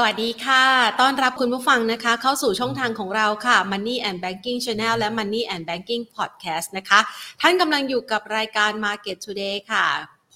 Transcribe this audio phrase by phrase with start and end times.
[0.00, 0.64] สวัสดีค่ะ
[1.00, 7.00] ต้อนรับคุณผู้ฟังนะคะ เข้าสู่ช่องทางของเราค่ะ Money and Banking Channel และ Money and Banking Podcast นะคะ
[7.40, 9.86] ท่านกำลังอยู่กับรายการ Market Today ค่ะ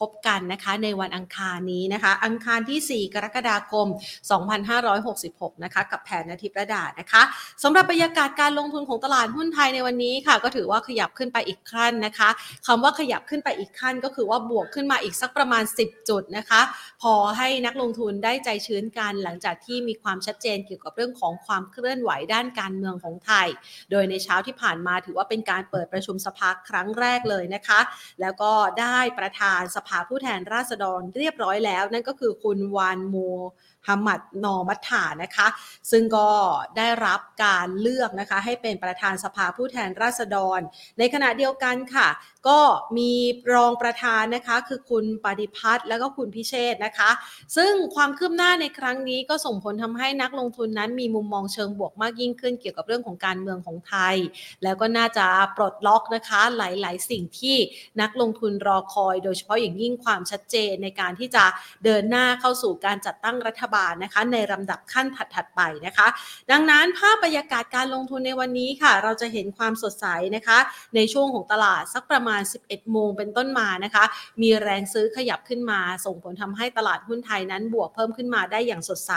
[0.09, 3.87] บกันนะคะในวันอังคารนี้นะคะ อังคารที่ 4 กรกฎาคม
[4.95, 7.23] 2566 นะคะกับแผนนาทิประดานะคะ
[7.63, 12.29] สำหรับบรรยากาศการลงทุนของตลาดหุ้นไทยในวันนี้ค่ะ ก็ถือว่าขยับขึ้นไปอีกขั้นนะคะ
[12.67, 16.61] คำว่าขยับขึ้นไปอีกขั้น ก็คือว่าบวกขึ้นมาอีกสักประมาณ 10 จุดนะคะ
[17.03, 23.49] พอให้นักลงทุนได้ใจชื้นกันหลังจากที่มีความชัดเจนเกี่ยวกับเรื่องของความเคลื่อนไหวด้านการเมืองของไทย
[23.91, 27.81] โดยในเช้าที่ผ่านมาถือว่าเป็นการเปิดประชุมสภาครั้งแรกเลยนะคะ
[28.21, 33.29] แล้วก็ได้ประธานสภาผู้แทนราษฎรเรียบร้อยแล้ว นั่นก็คือคุณวานมู
[33.89, 35.47] ฮัมมัดนอมัตถานะคะ
[35.91, 36.29] ซึ่งก็
[36.77, 40.61] ได้รับการเลือกนะคะ ให้เป็นประธานสภาผู้แทนราษฎร
[40.99, 42.09] ในขณะเดียวกันค่ะ
[42.49, 42.61] ก็
[42.99, 43.13] มี
[43.55, 47.11] รองประธานนะคะ คือคุณปฏิพัฒน์แล้วก็คุณพิเชษนะคะ
[47.57, 54.17] ซึ่งความคืบหน้าในครั้งนี้ก็ส่งผลทำให้นักลงทุนนั้นมีมุมมองเชิงบวกมากยิ่งขึ้นเกี่ยวกับเรื่องของการเมืองของไทย
[54.63, 55.27] แล้วก็น่าจะ
[55.57, 57.57] ปลดล็อกนะคะ หลาย ๆ สิ่งที่
[58.01, 61.45] นักลงทุนรอคอย โดยเฉพาะอย่างยิ่งความชัดเจนในการที่จะ
[61.85, 66.07] เดินหน้าเข้าสู่การจัดตั้งรัฐบาลนะคะ ในลำดับขั้นถัดๆไปนะคะ
[66.51, 70.07] ดังนั้นภาพบรรยากาศการลงทุนในวันนี้ค่ะ เราจะเห็นความสดใส
[70.37, 70.59] นะคะ
[70.97, 74.05] ในช่วงของตลาดสักประมาณ 11 โมงเป็นต้นมานะคะ
[74.43, 79.13] มีแรงซื้อขยับขึ้นมา ส่งผลทำให้ตลาดหุ้นไทยนั้นบวกเพิ่มขึ้นมาได้อย่างสดใส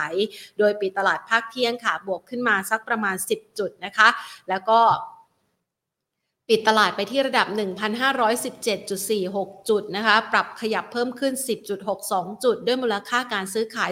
[0.59, 4.07] โดยปิดตลาดภาคเที่ยงค่ะ บวกขึ้นมาสักประมาณ 10 จุดนะคะ
[4.49, 4.79] แล้วก็
[6.49, 7.47] ปิดตลาดไปที่ระดับ
[8.37, 11.33] 1,517.46 จุดนะคะ ปรับขยับเพิ่มขึ้น
[11.87, 13.91] 10.62 จุด ด้วยมูลค่าการซื้อขาย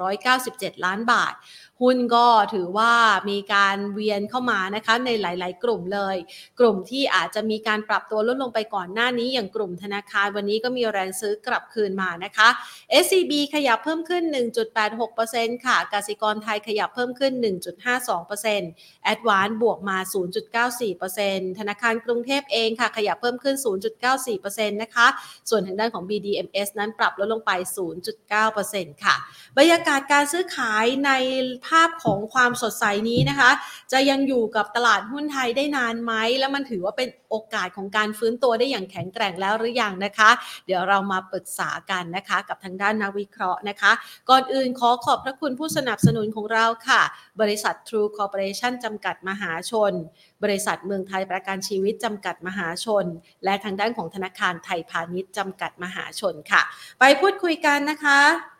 [0.00, 1.34] 24,297 ล้านบาท
[1.82, 2.92] หุ้นก็ถือว่า
[3.30, 6.16] มีการเวียนเข้ามานะคะในหลาย ๆ กลุ่มเลย
[6.60, 12.48] กลุ่มที่อาจจะมีการปรับตัวลดลงไปก่อนหน้านี้อย่างกลุ่มธนาคารวันนี้ก็มีแรงซื้อกลับคืนมานะคะ
[13.04, 14.22] SCB ขยับเพิ่มขึ้น
[14.94, 17.32] 1.86%ค่ะกสิกรไทยขยับเพิ่มขึ้น
[18.06, 19.98] 1.52% a d v a n c e บวกมา
[20.78, 23.56] 0.94%ธนาคารกรุงเทพเองค่ะ ขยับเพิ่มขึ้น
[24.14, 25.06] 0.94%นะคะ
[25.48, 27.50] ส่วนทางด้านของ BDMs นั้นปรับลดลงไป
[28.28, 29.14] 0.9%ค่ะ
[29.58, 31.10] บรรยากาศการซื้อขายใน
[31.66, 33.50] ภาพของความสดใสนี้นะคะ
[33.92, 40.30] จะยังอยู่กับตลาดหุ้นไทยได้นานไหม แล้วมันถือว่าเป็นโอกาสของการฟื้นตัวได้อย่างแข็งแกร่งแล้วหรือยังนะคะ
[40.66, 43.92] เดี๋ยวเรามาปรึกษากันนะคะ กับทางด้านนักวิเคราะห์นะคะ
[44.30, 47.02] ก่อนอื่นขอขอบพระคุณผู้สนับสนุนของเราค่ะ
[47.40, 49.92] บริษัท True Corporation จำกัดมหาชน
[50.44, 53.04] บริษัทเมืองไทยประกันชีวิตจำกัดมหาชน
[53.44, 56.62] และทางด้านของธนาคารไทยพาณิชย์จำกัดมหาชนค่ะ
[57.00, 58.51] ไปพูดคุยกันนะคะ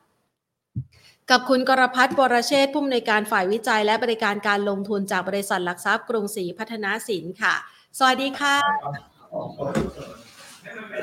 [1.31, 7.55] กับคุณกรภัทร วรเชษฐ์ผู้อำนวยการฝ่ายวิจัย และบริการการลงทุนจากบริษัทหลักทรัพย์กรุงศรีพัฒนสินค่ะ
[7.99, 8.57] สวัสดีค่ะ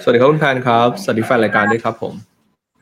[0.02, 2.14] สวัสดีครับคุณแพนครับ สวัสดีแฟนรายการด้วยครับผม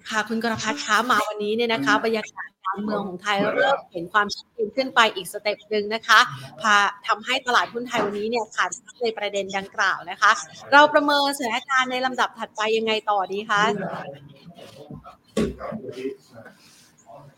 [0.10, 6.20] ค่ะคุณกรภัทรคะมาวันนี้เนี่ยนะคะบรรยากาศการเมืองของไทยเริ่มเห็นความชัดเจนขึ้นไปอีก step หนึ่งนะคะ
[6.62, 6.76] พา
[7.08, 8.70] ทำให้ตลาดหุ้นไทยวันนี้เนี่ยขาด
[9.04, 10.32] ในประเด็นดังกล่าวนะคะ
[10.74, 13.62] เราประเมินสถานการณ์ในลำดับถัดไปยังไงต่อดีคะ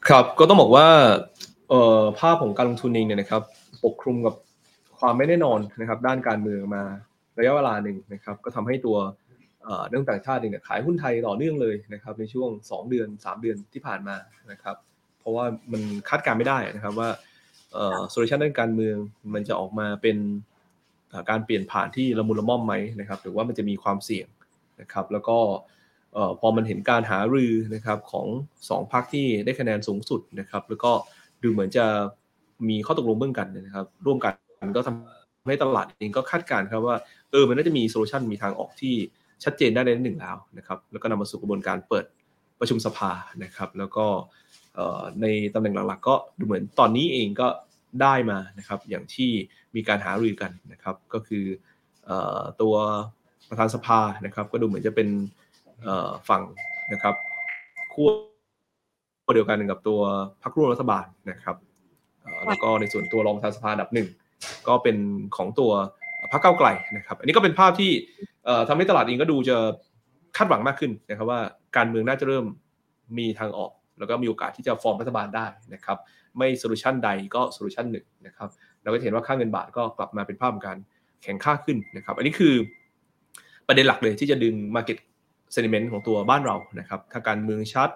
[0.09, 0.87] ครับก็ต้องบอกว่า
[1.69, 3.41] เอ่อภาพของการลงทุนเองเนี่ยนะครับ
[3.83, 4.35] ปกคลุมกับ
[4.99, 6.83] ความไม่แน่นอนนะครับ ด้านการเมืองมา
[7.37, 8.97] ระยะเวลาหนึ่งนะครับ ก็ทำให้ตัว
[9.89, 14.15] เรื่องต่างชาติเองเนี่ยขายหุ้นไทยต่อเนื่องเลยนะครับ ในช่วง 2 เดือน 3 เดือนที่ผ่านมา
[14.51, 14.75] นะครับ
[15.19, 17.09] เพราะว่ามันคาดการณ์ไม่ได้นะครับว่า
[18.09, 18.95] solution ด้านการเมือง
[19.33, 20.17] มันจะออกมาเป็น
[21.29, 24.27] การเปลี่ยนผ่านที่ละมุนละม่อมไหมนะครับ หรือว่ามันจะมีความเสี่ยง
[24.81, 25.37] นะครับ แล้วก็
[26.39, 28.27] พอมันเห็นการหารือนะครับของ
[28.59, 30.91] 2พรรคที่ได้คะแนนสูงสุดนะครับ แล้วก็
[31.43, 31.85] ดูเหมือนจะ
[32.69, 34.33] มีข้อตกลงเบื้องต้นนะครับ ร่วมกัน
[34.77, 36.97] ก็ทำให้ตลาดเองก็คาดการณ์ครับว่า
[37.31, 38.95] เออมันน่าจะมี solution มีทางออกที่
[39.43, 42.05] ชัดเจนได้ในหนึ่งแล้วนะครับ แล้วก็นำมาสู่กระบวนการเปิด
[42.59, 43.11] ประชุมสภา
[43.43, 44.05] นะครับ แล้วก็
[45.21, 47.47] ในตำแหน่งหลักๆ ก็ดูเหมือนตอนนี้เองก็
[48.01, 49.29] ได้มานะครับ อย่างที่
[49.75, 51.45] มีการหารือกันนะครับ ก็คือ
[52.61, 52.75] ตัว
[53.49, 55.07] ประธานสภานะครับ ก็ดูเหมือนจะเป็น
[56.29, 56.41] ฝั่ง
[56.93, 57.15] นะครับ
[57.93, 58.09] ขั้ว
[59.35, 59.99] เดียวกันกับตัว
[60.43, 61.55] พรรคร่วมรัฐบาลนะครับ
[62.47, 64.07] แล้วก็ในส่วนตัวรองประธานสภาดับหนึ่ง
[64.67, 64.97] ก็เป็น
[65.37, 65.71] ของตัว
[66.31, 66.67] พรรคเก้าไกล
[66.97, 67.91] นะครับ อันนี้ก็เป็นภาพที่
[68.67, 69.57] ทำให้ตลาดเองก็ดูจะ
[70.37, 71.39] คาดหวังมากขึ้นนะครับว่า
[71.77, 72.45] การเมืองน่าจะเริ่ม
[73.17, 75.97] มีทางออก แล้วก็มีโอกาสที่จะฟอร์มรัฐบาลได้นะครับ
[76.37, 78.49] ไม่ solution ใดก็ solution หนึ่งนะครับ
[78.83, 80.77] เราก็เห็นว่าค่าเงินบาทก็กลับมาเป็นภาพของการ
[81.23, 82.53] แข็งค่าขึ้นนะครับ อันนี้คือ
[83.67, 84.81] ประเด็นหลักเลยที่จะดึงมา
[85.51, 87.89] sentiment ของตัวบ้านเรานะครับถ้าการเมืองชัด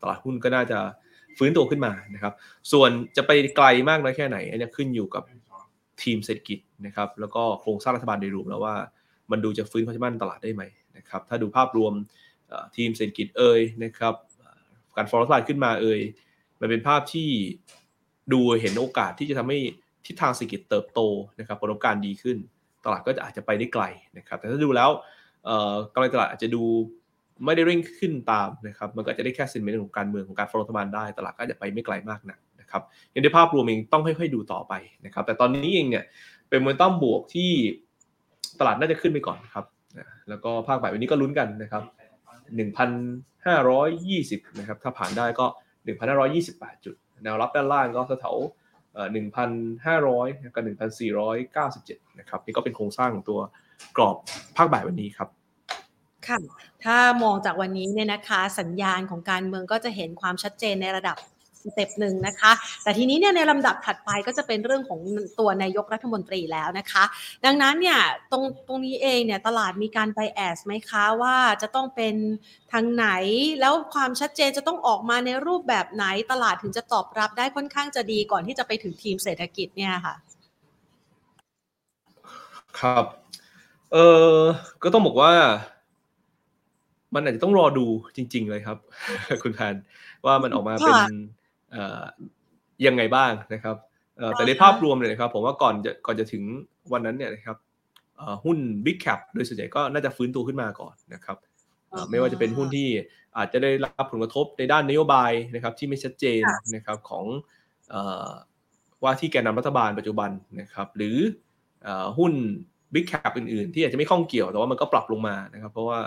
[0.00, 0.78] ตลาดหุ้นก็น่าจะ
[1.38, 2.32] ฟื้นตัวขึ้นมานะครับ
[2.72, 5.22] ส่วนจะไปไกลมากน้อยแค่ไหนอันนี้ขึ้นอยู่กับ
[6.02, 8.74] ทีมเศรษฐกิจนะครับ แล้วก็โครงสร้างรัฐบาลโดยรวมแล้วว่า
[9.30, 10.62] มันดูจะฟื้นความเชื่อมั่นตลาดได้ไหม
[10.96, 11.92] นะครับ ถ้าดูภาพรวม
[12.76, 14.14] ทีมเศรษฐกิจเอ่ยนะครับ
[14.96, 16.00] การฟอร์รัฐบาลขึ้นมาเอ่ย
[16.60, 17.28] มันเป็นภาพที่
[18.32, 19.58] ดูเห็นโอกาสที่จะทำให้
[20.06, 21.00] ทิศทางเศรษฐกิจเติบโต
[21.38, 22.36] นะครับผลประกอบการดีขึ้น
[22.84, 23.84] ตลาดก็จะอาจจะไปได้ไกล
[24.18, 24.90] นะครับ แต่ถ้าดูแล้ว
[25.92, 26.62] กำไรตลาดอาจจะดู
[27.44, 34.72] ไม่ได้เร่งขึ้นตามนะครับ มันก็จะได้แค่สินเมนต์ของการเมืองของการฟอร์รัฐบาลได้ ตลาดก็จะไปไม่ไกลมากนักนะครับในภาพรวมเองต้องค่อยๆดูต่อไป
[35.06, 36.04] นะครับ แต่ตอนนี้เองเนี่ย
[36.48, 37.50] เป็นโมเมนตัมบวกที่
[38.60, 39.64] ตลาดน่าจะขึ้นไปก่อนครับ
[40.28, 41.82] แล้วก็ภาคบ่ายวันนี้ก็ลุ้นกันนะครับ
[42.60, 45.46] 1,520 นะครับ ถ้าผ่านได้ก็
[46.14, 48.36] 1,528 จุด แนวรับด้านล่างก็แถว
[49.50, 50.64] 1,500 กับ
[51.40, 53.40] 1,497 นะครับ นี่ก็เป็นโครงสร้างของตัว
[53.96, 54.16] กรอบ
[54.56, 55.28] ภาคบ่ายวันนี้ครับ
[56.26, 56.38] ค่ะ
[56.84, 61.16] ถ้ามองจากวันนี้เนี่ยนะคะสัญญาณของการเมืองก็จะเห็นความชัดเจนในระดับ
[61.64, 65.00] สเต็ปหนึ่งนะคะ แต่ทีนี้เนี่ยในลำดับถัดไปก็จะเป็นเรื่องของ
[65.38, 67.04] ตัวนายกรัฐมนตรีแล้วนะคะ
[67.44, 68.00] ดังนั้นเนี่ย
[68.32, 72.14] ตรงตรงนี้เองเนี่ยตลาดมีการไปแอสไหมคะว่าจะต้องเป็น
[72.72, 73.06] ทางไหน
[73.60, 80.14] แล้วความชัดเจนจะต้องออกมาในรูปแบบไหนตลาดถึงจะตอบรับได้ค่อนข้างจะดีก่อนที่จะไปถึงทีมเศรษฐกิจเนี่ยค่ะ
[82.80, 83.04] ครับ
[83.92, 83.96] เอ
[84.34, 84.36] อ
[84.82, 85.32] ก็ต้องบอกว่า
[87.14, 88.78] มันอาจจะต้องรอดูจริง ๆ เลยครับ
[89.42, 89.74] คุณแทน
[90.26, 90.94] ว่ามันออกมาเป็น
[92.86, 93.76] ยังไงบ้างนะครับ
[94.32, 96.42] แต่ในภาพรวมเลยนะครับ ผมว่าก่อนจะก่อนจะถึง
[96.92, 97.56] วันนั้นเนี่ยนะครับ
[98.44, 101.36] หุ้น Big Cap โดยส่วนใหญ่ก็น่าจะฟื้นตัวขึ้นมาก่อนนะครับ
[102.10, 102.88] ไม่ว่าจะเป็นหุ้นที่
[103.36, 106.42] อาจจะได้รับผลกระทบในด้านนโยบายนะครับ ที่ไม่ชัดเจน
[106.74, 107.24] นะครับของ
[109.02, 111.16] ว่าที่แกนนารัฐบาลปัจจุบันนะครับ หรือ
[112.18, 112.32] หุ้น
[112.94, 115.98] Big Cap อื่นๆ ที่อาจจะไม่ข้องเกี่ยวแต่ว่ามันก็ปรับลงมานะครับเพราะว่า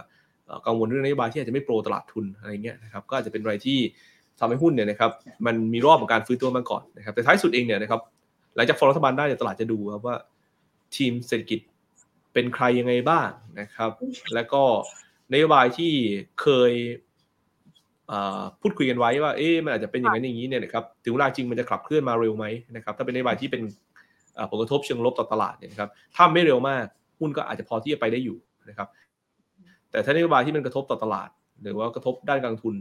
[0.67, 3.79] กังวลเรื่องนโยบายที่อาจจะไม่โปรตลาดทุนอะไรเงี้ยนะครับก็อาจจะเป็นอะไรที่
[4.39, 5.11] ทำให้หุ้นเนี่ยนะครับ
[5.45, 8.01] มันมีรอบของการฟื้นตัวมาก่อนนะครับแต่ท้ายสุดเองเนี่ยนะครับ
[8.55, 10.15] หลังจากฟอร์รัฐบาลได้ตลาดจะดูครับว่า
[10.95, 11.59] ทีมเศรษฐกิจ
[12.33, 13.91] เป็นใครยังไงบ้างนะครับ
[14.33, 14.63] แล้วก็
[15.33, 15.91] นโยบายที่
[16.41, 16.73] เคย
[18.61, 22.45] พูดคุยกันไว้ว่าเอ๊ะมันอาจจะเป็นอย่างนั้นอย่างนี้เนี่ยนะครับถึงเวลาจริงมันจะขับเคลื่อนมาเร็วไหม
[22.75, 23.61] นะครับถ้าเป็นนโยบายที่เป็น
[24.51, 26.85] ผลกระทบเชิงลบต่อตลาดเนี่ยนะครับถ้าไม่เร็วมาก
[27.19, 28.37] หุ้นก็อาจจะพอที่จะไปได้อยู่
[28.69, 28.87] นะครับ
[29.91, 31.29] แต่ถ้านโยบายที่มันกระทบต่อตลาด
[31.61, 32.75] หรือว่ากระทบด้านการทุน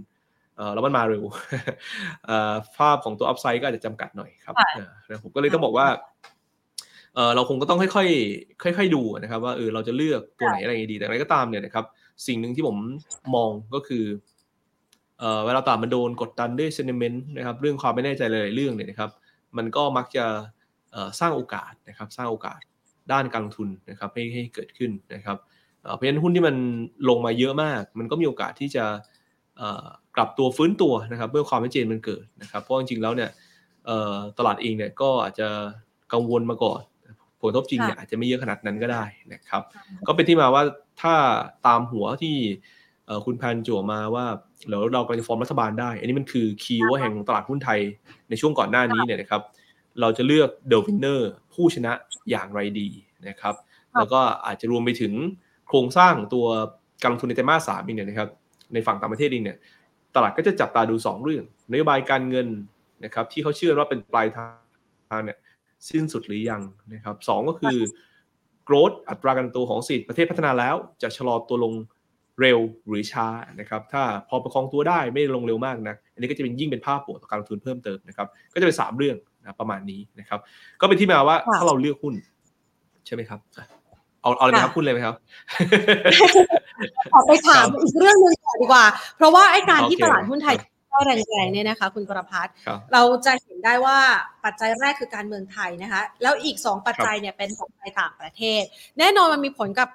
[0.75, 1.25] แล้วมันมาเร็ว
[2.77, 4.55] ภาพของตัวอัพไซด์ก็อาจจะจำกัดหน่อยครับ
[5.23, 5.87] ผมก็เลยต้องบอกว่า
[7.35, 11.85] เราคงก็ต้องค่อยๆ ค่อย ๆ ดูนะครับ ว่าเออเราจะเลือกตัวไหนอะไรดี แต่อะไรก็ตามเนี่ยนะครับ
[12.27, 12.77] สิ่งหนึ่งที่ผม
[13.35, 14.05] มองก็คือ
[15.47, 19.11] เวลาตลาดมันโดนกดดันด้วยเซนิเมนต์นะครับ เรื่องความไม่แน่ใจหลายๆเรื่องเนี่ยนะครับ
[19.57, 20.27] มันก็มักจะ
[21.21, 22.61] สร้างโอกาสนะครับสร้างโอกาส
[23.13, 25.37] ด้านการลงทุนนะครับให้ให้เกิดขึ้นนะครับ
[25.95, 26.57] เพราะฉะนั้นหุ้นที่มัน
[27.09, 28.85] ลงมาเยอะมาก มันก็มีโอกาสที่จะ
[30.17, 33.31] กลับตัวฟื้นตัวนะครับเมื่อความไม่เจนมันเกิดนะครับเพราะจริงๆแล้วเนี่ย
[34.39, 35.49] ตลาดเองเนี่ยก็อาจจะ
[36.13, 36.83] กังวลมาก่อน
[37.41, 39.63] ผลทบจริงเนี่ยอาจจะไม่เยอะขนาดนั้นก็ได้นะครับ
[40.07, 40.63] ก็เป็นที่มาว่า
[41.03, 41.15] ถ้า
[41.67, 42.37] ตามหัวที่
[43.25, 44.25] คุณพันจั่วมาว่า
[44.69, 47.81] เราเรากำลังจะฟอร์มรัฐบาลได้ อันนี้มันคือ key ว่าแห่งตลาดหุ้นไทย
[48.29, 49.43] ในช่วงก่อนหน้านี้เนี่ยนะครับ
[50.01, 51.93] เราจะเลือก the winner ผู้ชนะ
[52.31, 52.89] อย่างไรดี
[53.29, 53.55] นะครับ
[53.99, 55.15] แล้วก็อาจจะรวมไปถึง
[55.69, 56.47] โครงสร้างตัว
[57.03, 58.29] การลงทุนในไตรมาสสามเนี่ยนะครับ
[58.75, 59.59] ในฝั่งต่างประเทศเองเนี่ย
[60.15, 62.49] ตลาดก็จะจับตาดู 2 เรื่องนโยบายการเงิน
[63.05, 64.47] นะครับ ที่เขาเชื่อว่าเป็นปลายทา
[65.19, 65.39] งเนี่ย
[65.89, 66.63] สิ้นสุดหรือยัง
[66.93, 67.79] นะครับสก็คือ
[68.69, 71.75] growth อัตราการโตของสิทธิประเทศพัฒนาแล้ว จะชะลอตัวลง
[72.41, 72.59] เร็ว
[72.89, 73.27] หรือช้า
[73.61, 80.39] นะครับ ถ้าพอประคองตัวได้ไม่ลงเร็วมากนะอันนี้ก็จะเป็นยิ่งเป็นภาพบวกต่อการลงทุนเพิ่มเติมนะครับ ก็จะเป็น 3 เรื่อง นะประมาณนี้นะครับ
[80.81, 82.15] ก็เป็นที่มาว่าถ้าเราเลือกหุ้น
[83.07, 83.41] ใช่ไหมครับ
[84.23, 85.15] เอาเอาเลยครับพูดเลยไหมครับ
[87.13, 88.85] ขอไปถามอีกเรื่องหนึ่งก่อนดีกว่า
[89.17, 90.57] เพราะว่าไอ้การที่ตลาดหุ้นไทย
[90.93, 92.55] ก็แรงๆเนี่ยนะคะ คุณประพัฒน์
[92.93, 93.99] เราจะเห็นได้ว่า
[94.45, 98.63] ปัจจัยแรกคือการเมืองไทยนะคะ แล้วอีกสองปัจจัยเนี่ยเป็นของไทยต่างประเทศ
[98.99, 99.89] แน่นอนมันมีผลกับ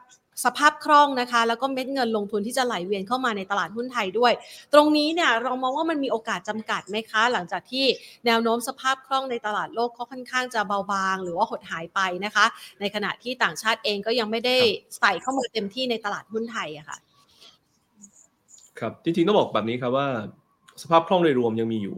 [0.46, 4.34] สภาพคล่องนะคะ แล้วก็เม็ดเงินลงทุนที่จะไหลเวียนเข้ามาในตลาดหุ้นไทยด้วย
[4.74, 7.86] ตรงนี้เนี่ยเรามองว่ามันมีโอกาสจำกัดไหมคะ หลังจากที่
[8.26, 12.46] แนวโน้มสภาพคล่องในตลาดโลกเขาค่อนข้างจะเบาบาง หรือว่าหดหายไปนะคะ
[12.80, 14.56] ในขณะที่ต่างชาติเองก็ยังไม่ได้
[15.00, 16.98] ใส่เข้ามาเต็มที่ในตลาดหุ้นไทยอะค่ะ
[18.80, 20.08] ครับจริงๆต้องบอกแบบนี้ครับว่า
[20.82, 21.96] สภาพคล่องโดยรวมยังมีอยู่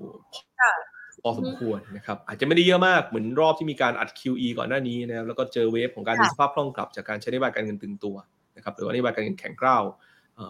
[1.21, 8.15] พอสมควรนะครับอาจจะไม่ได้เยอะมากเหมือนรอบที่มีการอัด QE ก่อนหน้านี้นะครับแล้วก็เจอเวฟของการมีสภาพคล่องกลับจากการใช้นโยบายการเงินตึงตัว
[8.57, 9.83] นะครับหรือว่านโยบายการเงินแข็งกร้าว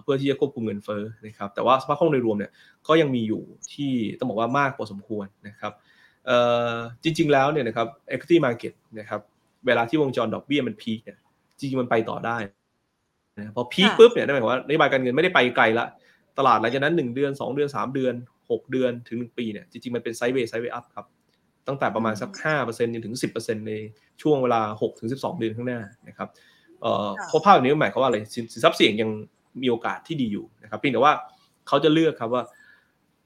[0.04, 2.52] เพื่อที่จะควบคุมเงินเฟ้อนะครับแต่ว่าสภาพคล่องโดยรวมเนี่ย
[2.88, 3.42] ก็ยังมีอยู่
[3.74, 5.74] ที่ต้องบอกว่ามากพอสมควรนะครับ
[7.04, 9.22] จริง ๆ แล้วเนี่ยนะครับ equity market นะครับ
[9.66, 11.18] เวลาที่วงจรดอกเบี้ยมันพีคเนี่ย
[11.60, 12.38] จริงๆมันไปต่อได้
[13.38, 15.86] นะพอ peak ปุ๊บเนี่ยนั่นหมายความว่านโยบายการเงินไม่ได้ไปไกลละ
[16.38, 18.14] ตลาดหลังจากนั้น 1 เดือน 2 เดือน 3 เดือน
[18.50, 21.06] 6 เดือนถึง 1 ปีเนี่ยจริงๆ มันเป็น sideway sideway up ครับ
[21.68, 22.30] ตั้งแต่ประมาณสัก
[22.64, 23.74] 5%จนถึง 10%ใน
[24.22, 26.30] ช่วงเวลา6ถึง12 เดือนข้างหน้านะครับ
[26.82, 29.10] เอ่อเพราะภาพนี้หมายความว่าอะไรสินทรัพย์เสี่ยงยัง
[29.62, 31.14] มีโอกาสที่ดีอยู่นะครับเพียงแต่ว่า
[31.68, 32.44] เขาจะเลือกครับว่า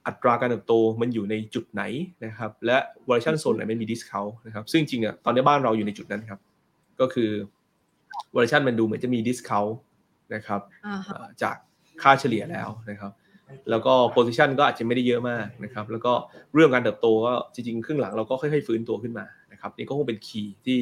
[0.07, 1.83] อัตราการเติบโตมันอยู่ในจุดไหน
[2.25, 2.77] นะครับ และ
[3.09, 6.39] วอร์ชันโซนไหนไม่มีดิสคาวนะครับ ซึ่งจริงอะตอนนี้บ้านเราอยู่ในจุดนั้นครับ
[6.99, 7.29] ก็คือ
[8.35, 9.65] วอร์ชันมันดูเหมือนจะมี discount
[10.35, 10.61] นะครับ
[11.43, 11.55] จาก
[12.01, 13.11] ค่าเฉลี่ยแล้วนะครับ
[13.69, 16.13] แล้วก็ position ก็อาจจะไม่ได้เยอะมากนะครับ แล้วก็
[16.53, 20.79] เรื่องการเติบโตก็จริงๆ ครึ่งหลังเราก็ค่อยๆฟื้นตัวขึ้นมานะครับนี่ก็คงเป็น key ที่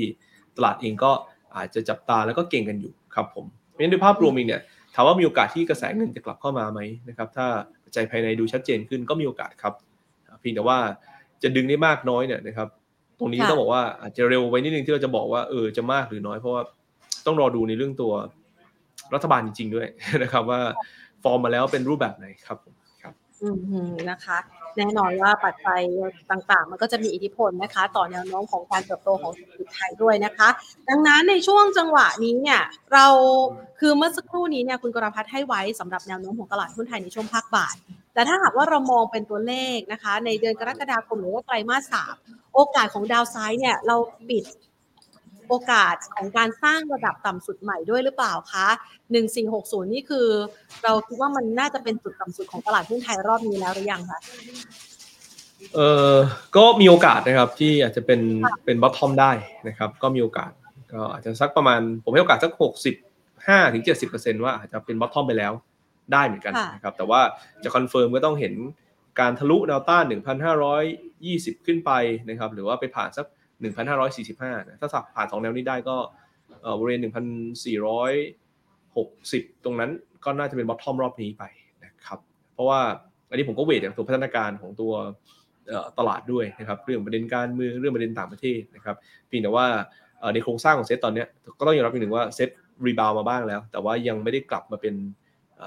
[0.57, 1.11] ตลาดเองก็
[1.57, 4.61] อาจจะจับตาแล้วก็เก็งกันอยู่ครับผมเพราะฉะนั้นด้วยภาพรวมเองเนี่ย
[4.95, 7.47] ถามว่ามีโอกาสที่กระแสเงินจะกลับเข้ามาไหมนะครับ ถ้า
[7.93, 9.73] ปัจจัยภายในดูชัดเจนขึ้นก็มีโอกาสครับ
[10.39, 10.77] เพียงแต่ว่า
[11.43, 12.67] จะดึงได้มากน้อยเนี่ยนะครับ
[13.19, 16.61] ตรงนี้ต้องบอกว่าอาจจะเร็วไปนิดนึงที่เราจะบอกว่าเออจะมากหรือน้อยเพราะว่า
[17.25, 18.11] ต้องรอดูในเรื่องตัว
[19.13, 19.87] รัฐบาลจริงๆด้วย
[20.23, 20.61] นะครับว่า
[21.23, 22.57] ฟอร์มมาแล้วเป็นรูปแบบไหนครับ
[23.01, 23.49] ครับอื
[23.87, 24.37] มนะคะ
[24.77, 25.81] แน่นอนว่าปัจจัย
[26.31, 30.49] ต่างๆ มันก็จะมีอิทธิพลนะคะ ต่อแนวโน้มของการเติบโตของเศรษฐกิจไทยด้วยนะคะ
[30.89, 32.61] ดังนั้นในช่วงจังหวะนี้เนี่ย
[32.93, 33.05] เรา
[33.79, 37.75] คือเมื่อสักครู่นี้เนี่ยคุณกรพัฒน์ให้ไว้สำหรับแนวโน้มของตลาดหุ้นไทยในช่วงภาคบ่าย
[38.13, 42.15] แต่ถ้าหากว่าเรามองเป็นตัวเลขนะคะ ในเดือนกรกฎาคมหรือว่าไตรมาสสาม
[42.53, 43.95] โอกาสของดาวไซด์เนี่ยเรา
[44.29, 44.43] ปิด
[45.51, 48.67] โอกาสของการสร้างระดับต่ำสุดใหม่ด้วยหรือเปล่าคะ
[49.29, 50.27] 1460 นี่คือ
[50.83, 54.19] เราคิดว่ามันน่าจะเป็นจุดต่ำสุดของตลาดหุ้นไทยรอบนี้แล้วหรือยังคะ
[55.75, 55.79] เอ
[56.13, 56.15] อ
[56.55, 58.21] ก็มีโอกาสนะครับที่อาจจะเป็น
[58.65, 59.31] เป็นบอททอมได้
[59.67, 60.51] นะครับ ก็มีโอกาส
[60.93, 62.51] ก็อาจจะสักประมาณผมให้โอกาสสัก
[63.13, 65.53] 65ถึง70%ว่าอาจจะเป็น bottom ไปแล้ว
[66.13, 67.21] ได้เหมือนกันนะครับแต่ว่า
[67.63, 68.53] จะ confirm ก็ต้องเห็น
[69.19, 70.03] การทะลุแนวต้าน
[70.85, 71.91] 1,520 ขึ้นไป
[72.29, 73.25] นะครับหรือว่าไปผ่านสัก
[73.61, 75.97] 1,545ถ้าสับผ่านสองแนวนี้ได้ก็
[76.79, 79.91] บริเวณ1,460 ตรงนั้น
[80.25, 81.43] ก็น่าจะเป็น bottom รอบนี้ไป
[81.85, 82.19] นะครับ
[82.53, 82.79] เพราะว่า
[83.29, 84.93] อันนี้ผมก็ weight อย่างตัวพัฒนาการของตัว
[85.97, 88.95] ตลาดด้วยนะครับ เรื่องประเด็นการเมืองเรื่องประเด็นต่างประเทศนะครับ
[89.27, 89.65] เพียงแต่ว่า
[90.33, 91.25] ในโครงสร้างของเซตตอนนี้
[91.59, 92.49] ก็ต้องยอมรับอีกหนึ่งว่า SET
[92.85, 94.95] rebound มาบ้างแล้ว แต่ว่ายังไม่ได้กลับมาเป็น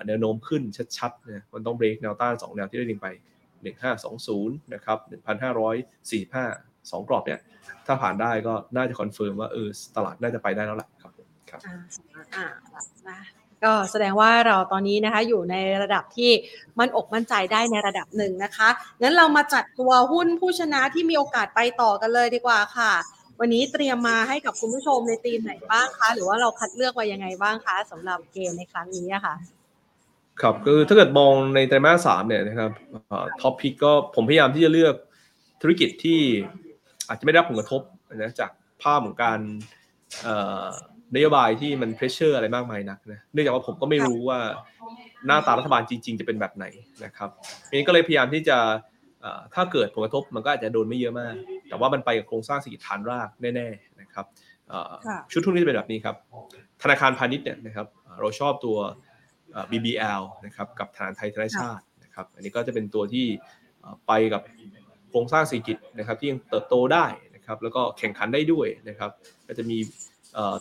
[0.06, 0.62] แนวโน้มขึ้น
[0.98, 3.06] ชัดๆนะมันต้องเบรกแนวต้าน 2 แนวที่ได้ดึงไป
[3.90, 4.98] 1520 นะครับ
[5.64, 7.40] 1,545 2กรอบเนี่ย
[7.86, 11.12] ถ้าผ่านได้ก็น่าจะ confirm ว่าเออตลาดน่าจะไปได้แล้วแหละครับ
[11.50, 11.60] ครับ
[12.36, 12.46] อ่า
[13.08, 13.20] นะ
[13.64, 16.30] ก็แสดงว่าเราตอนนี้นะคะอยู่ในระดับที่
[16.78, 18.68] มันอกมั่นใจได้ในระดับหนึ่งนะคะ
[19.02, 22.92] งั้นเรามาจัดตัวหุ้นผู้ชนะที่มีโอกาสไปต่อกันเลยดีกว่าค่ะ
[23.40, 29.34] วันนี้เตรียมมาให้กับคุณผู้ชมในทีมไหนบ้างคะหรือว่าเราคัดเลือกไว้ยังไงบ้างคะสำหรับเกมในครั้งนี้ค่ะ
[30.42, 32.70] ครับคือถ้าเกิดมองในไตรมาสสามเนี่ยนะครับ
[33.40, 34.94] top pick ก็ผมพยายามที่จะเลือก
[35.62, 36.20] ธุรกิจที่
[37.08, 37.80] อาจจะไม่ได้รับผลกระทบ
[38.16, 38.50] นะจาก
[38.82, 39.38] ภาพของการ
[41.14, 44.38] นโยบายที่มัน pressure อะไรมากมายนักนะเนื่องจากว่าผมก็ไม่รู้ว่า
[45.26, 46.66] หน้าตารัฐบาลจริง ๆ จะเป็นแบบไหน
[47.04, 47.30] นะครับ
[47.76, 48.58] นี้ก็เลยพยายามที่จะ
[49.54, 51.34] ถ้าเกิดผลกระทบมันก็อาจจะโดนไม่เยอะมาก
[51.68, 54.26] แต่ว่ามันไปกับโครงสร้างเศรษฐกิจฐานรากแน่ๆนะครับ
[55.32, 56.16] ชุดทุนนี้จะเป็นแบบนี้ครับ
[56.82, 57.86] ธนาคารพาณิชย์เนี่ยนะครับ
[58.20, 58.76] เราชอบตัว
[59.70, 63.26] BBL นะครับกับธนาคารไทยธนาชาตินะครับ อันนี้ก็จะเป็นตัวที่
[64.06, 64.42] ไปกับ
[65.14, 69.10] โครงสร้างเศรษฐกิจนะครับที่ยังเติบโตได้นะครับแล้วก็แข่งขันได้ด้วยนะครับ
[69.48, 69.78] ก็จะมี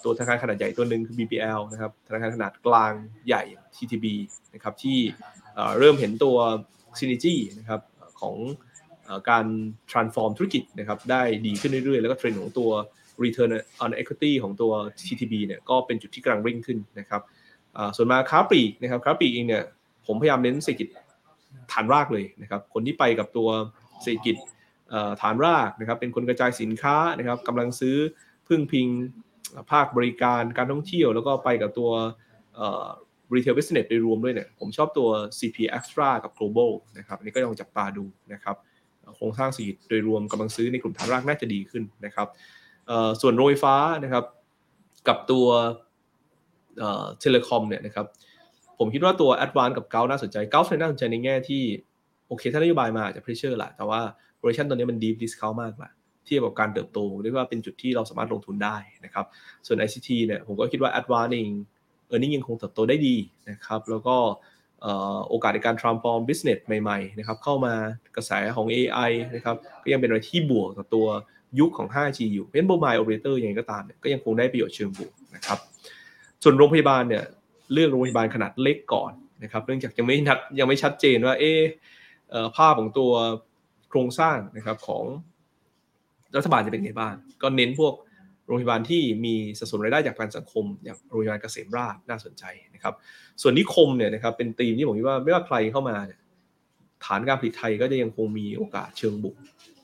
[0.03, 2.93] ตัวธนาคารขนาดใหญ่ตัวหนึ่งคือ BBL นะครับธนาคารขนาดกลาง
[3.27, 3.43] ใหญ่
[3.75, 4.05] TTB
[4.53, 4.97] นะครับที่
[5.79, 6.37] เริ่มเห็นตัว
[6.99, 7.81] synergy นะครับ
[8.21, 8.35] ของ
[9.29, 9.45] การ
[9.91, 12.69] transform ธุรกิจนะครับได้ดีขึ้นเรื่อยๆ แล้วก็เทรนด์ของตัว
[13.23, 13.51] return
[13.83, 14.71] on equity ของตัว
[15.07, 17.21] TTB เนี่ยก็เป็นจุดที่กำลังริ่งขึ้นนะครับ
[17.95, 19.63] ส่วนมาค้าปลีกนะครับค้าปลีกเองเนี่ย
[20.07, 20.87] ผมพยายามเน้นเศรษฐกิจ
[21.71, 23.49] ฐานรากเลยนะครับคนที่ไปกับตัว
[24.03, 24.35] เศรษฐกิจ
[25.21, 27.95] ฐานรากนะครับเป็นคนกระจายสินค้านะครับกำลังซื้อ
[28.47, 28.87] พึ่งพิง
[29.71, 31.91] ภาคบริการการท่องเที่ยว แล้วก็ไปกับตัว
[33.33, 38.55] retail business โดยรวมด้วยเนี่ยผมชอบตัว CP Extra กับ Global นะครับอันนี้ก็ยังจับตาดูนะครับ
[39.15, 42.27] โครงสร้างสีโดยรวมกำลังซื้อในกลุ่มฐานรากน่าจะดีขึ้นนะครับ
[43.21, 44.25] ส่วนโรยฟ้านะครับ
[45.07, 45.47] กับตัว
[47.19, 48.05] เทเลคอมเนี่ยนะครับ
[48.79, 51.63] ผมคิดว่าตัว a d v a n c e กับเกาน่าสนใจเกาน่าสนใจในแง่ที่
[52.33, 54.01] โอเคถ้านโยบายมาจะ pressure แหละแต่ว่า
[54.39, 55.89] โ a ร u ชันตัวนี้มันดีฟดิสคาวมากกว่า
[56.25, 59.25] เทียบกับการเติบโตเรียกว่าเป็นจุดที่เราสามารถลงทุนได้นะครับ
[59.67, 61.49] ส่วน ICT เนี่ยผมก็คิดว่า a d v a n c e เอง
[62.07, 63.15] เออร์เน็ยังคงเติบโตได้ดี
[63.49, 64.15] นะครับแล้วก็
[65.29, 67.73] โอกาสในการ transform business ใหม่ๆนะครับเข้ามา
[68.15, 71.07] กระแสของ AI นะครับก็ยังเป็นอะไรที่บวกกับตัว
[71.59, 75.59] ยุคของ 5G อยู่เป็น mobile operator ยังไงก็ตามเนี่ยก็ยังคงได้ประโยชน์เชิงบวกนะครับ
[76.43, 77.23] ส่วนโรงพยาบาลเนี่ย
[77.73, 79.11] เลือกโรงพยาบาลขนาดเล็กก่อน
[79.43, 81.59] นะครับเนื่องจากยังไม่นัดยังไม่ชัดเจนว่าเออ
[82.57, 83.11] ภาพของตัว
[83.89, 85.03] โครงสร้างนะครับของ
[86.37, 87.93] รัฐบาลจะเป็นไงบ้างก็เน้นพวก
[88.45, 92.93] โรงพยาบาลที่มีสัดส่วนรายได้จากการสังคม อย่างโรงพยาบาลเกษมราชน่าสนใจนะครับ
[93.41, 96.19] ส่วนนิคมเนี่ยนะครับเป็นธีมที่ผมคิดว่าไม่ว่าใครเข้ามาเนี่ย
[97.05, 99.35] ฐานการผลิตไทยก็จะยังคงมีโอกาสเชิงบุก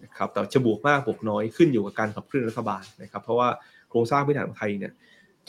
[0.03, 3.50] นะครับแต่จะบวกมากบวกน้อยขึ้นอยู่กับการขับเคลื่อนรัฐบาลนะครับ เพราะว่า
[3.89, 4.94] โครงสร้างพื้นฐานของไทยเนี่ย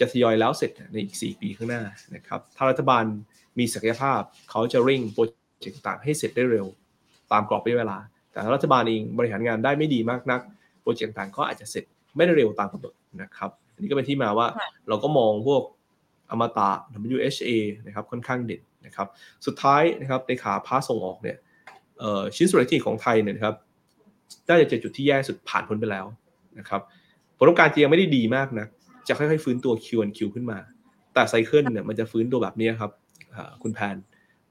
[0.00, 1.83] จะทยอยแล้วเสร็จในอีก 4 ปีข้างหน้า
[2.14, 3.04] นะครับถ้ารัฐบาล
[3.59, 5.23] มีศักยภาพเขาจะเร่งโปร
[5.61, 6.66] เจกต์ต่างให้เสร็จได้เร็ว
[7.32, 7.99] ตามกรอบระยะเวลา
[8.30, 10.40] แต่รัฐบาลเองบริหารงานได้ไม่ดีมากนัก
[10.82, 11.84] โปรเจกต์ต่างก็อาจจะเสร็จ
[12.16, 14.46] ไม่ได้เร็วตามกำหนดนะครับอันนี้ก็เป็นที่มาว่า
[14.88, 15.62] เราก็มองพวก
[16.30, 16.70] อมตะ
[17.14, 17.50] WHA
[17.87, 19.08] นะครับค่อนข้างเด่นนะครับ
[19.46, 21.37] สุดท้ายนะครับในขาพาส่งออกเนี่ย
[22.37, 23.54] ชิ้นส่วนที่ของไทยเนี่ยครับ
[24.46, 26.06] ได้จะเจอจุดที่แย่สุดผ่านพ้นไปแล้ว
[26.58, 26.80] นะครับ
[27.38, 28.66] ผลประกอบการยังไม่ได้ดีมากนะ
[29.08, 30.58] จะค่อยๆฟื้นตัว Q on Q ขึ้นมา
[31.14, 32.90] แต่ cycle เนี่ยมันจะฟื้นตัวแบบนี้ครับ
[33.62, 33.96] คุณแพน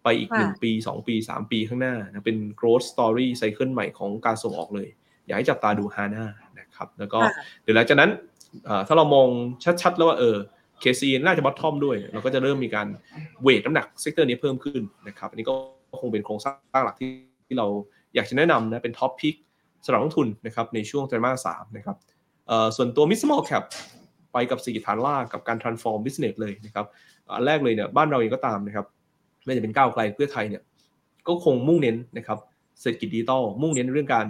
[0.03, 4.88] ไปอีกหนึ่งปี2ปี3ปีข้างหน้านะเป็น growth story cycle ใหม่ของการส่งออกเลย
[5.25, 6.25] อยากให้จับตาดู HANA
[6.60, 7.20] นะครับ แล้วก็
[7.63, 8.12] เดี๋ยวหลังจากนั้น
[8.88, 9.27] ถ้าเรามอง
[9.82, 10.38] ชัดๆ แล้วว่าเออ
[10.83, 12.88] KCE น่าจะ bottom ด้วย เราก็จะเริ่มมีการ
[13.41, 15.53] weight น้ำหนัก sector นี้เพิ่มขึ้นนะครับอันนี้ก็
[16.01, 17.12] คงเป็นโครงสร้างหลักที่
[17.48, 17.68] ที่เรา
[18.15, 19.36] อยากจะแนะนำนะเป็น top pick
[19.86, 21.98] สำหรับลงทุนนะครับในช่วงไตรมาสสามนะครับ
[22.75, 23.63] ส่วนตัว mid small cap
[24.34, 26.86] ไปกับสี่ฐานล่ากับการ transform business เลยนะครับ
[27.36, 28.86] อันแรกเลยเนี่ยบ้านเราเองก็ตามนะครับ
[29.43, 30.63] ไม่จะเป็นก้าวไกลเพื่อไทยเนี่ย
[31.27, 32.39] ก็คงมุ่งเน้นนะครับ
[32.81, 34.27] เศรษฐกิจดิจิตอลมุ่งเน้นเรื่องการ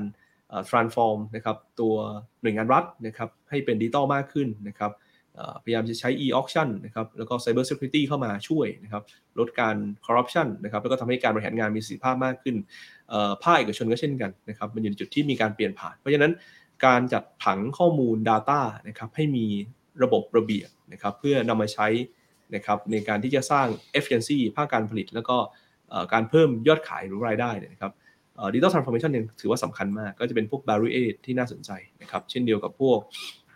[0.70, 1.94] transform นะครับตัว
[2.42, 4.92] หน่วยงานรัฐนะครับให้เป็นดิจิตอลมากขึ้นนะครับ
[5.64, 9.04] พยายามจะใช้ e-auction นะครับแล้วก็ cyber security เข้ามาช่วยนะครับ
[9.40, 9.76] ลดการ
[10.06, 12.56] corruption นะครับแล้วก็ทำให้การบริหารงานมีประสิทธิภาพมากขึ้น
[13.44, 16.32] ภาคเอกชนก็เช่นกันนะครับมันอยู่ในจุดที่มีการเปลี่ยนผ่าน เพราะฉะนั้น
[16.86, 19.46] การจัดผังข้อมูล Data นะครับให้มี
[20.04, 21.88] ระบบระเบียบนะครับเพื่อนำมาใช้
[22.56, 25.38] นะครับในการที่จะสร้าง efficiency ภาคการผลิต แล้วก็
[26.14, 27.92] การเพิ่มยอดขายหรือรายได้นะครับ
[28.54, 33.00] ดิจิทัลทรานส์ฟอร์เมชันเนี่ยถือว่าสำคัญมาก ก็จะเป็นพวก barrier ที่น่าสนใจนะครับเช่นเดียวกับพวก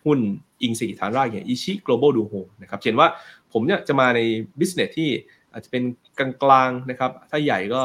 [0.05, 0.19] หุ้น
[0.61, 3.07] อิงสีฐานรากอย่างอิชิ global do home นะครับเช่นว่า
[3.53, 4.19] ผมเนี่ยจะมาใน
[4.59, 5.09] business ที่
[5.51, 5.83] อาจจะเป็น
[6.43, 7.81] กลางๆนะครับถ้าใหญ่ก็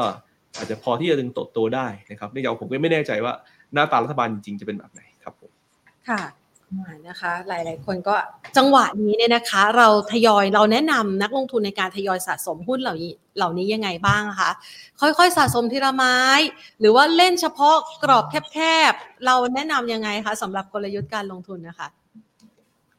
[0.57, 3.33] อาจจะพอที่จะดึงโตโตได้นะครับนี่เราผมก็ไม่แน่ใจว่า
[3.73, 5.51] หน้าตารัฐบาลจริงจะเป็นแบบไหนครับผม
[6.09, 6.21] ค่ะ
[7.07, 8.15] นะคะหลาย ๆ คนก็
[8.57, 14.51] จังหวะนี้เนี่ยนะคะ เราทยอยเราแนะนำนักลงทุนในการทยอยสะสมหุ้นเหล่านี้เหล่านี้ยังไงบ้างคะ
[15.01, 16.17] ค่อยๆสะสมทีละไม้
[16.79, 18.57] หรือว่าเล่นเฉพาะกรอบแค
[18.91, 21.87] บๆเราแนะนํำยังไงคะสำหรับกลยุทธ์การลงทุนนะคะ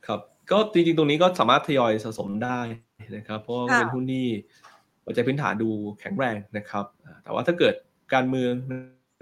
[0.06, 2.60] ครับก็จริง ๆ ตรงนี้ก็สามารถทยอยสะสมได้
[3.16, 4.26] นะครับ เพราะเป็นหุ้นที่
[5.06, 5.68] ปัจจัยพื้นฐานดู
[6.00, 6.84] แข็งแรงนะครับ
[7.24, 7.74] แต่ว่าถ้าเกิด
[8.14, 8.52] การเมือง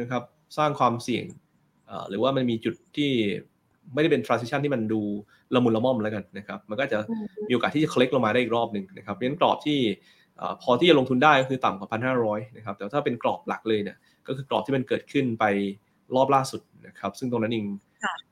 [0.01, 0.22] นะครับ
[0.59, 1.25] สร้างความเสี่ยง
[2.09, 3.11] หรือว่ามันมีจุดที่
[3.94, 5.01] ไม่ได้เป็น transition ที่มันดู
[5.55, 6.98] ละมุนละม่อมแล้วกันนะครับมันก็จะ
[7.48, 9.79] มีโอกาสที่จะเคล็กลงมาได้อีกรอบหนึ่งนะครับเพราะฉะนั้นกรอบที่
[10.62, 13.96] พอที่จะลงทุนได้ก็คือต่ำกว่าพันห้าร้อยนะครับแต่ถ้าเป็นกรอบหลักเลยเนี่ย
[14.27, 15.44] ก็คือกรอบที่มันเกิดขึ้นไป
[16.16, 17.66] รอบล่าสุดนะครับซึ่งตรงนั้นเอง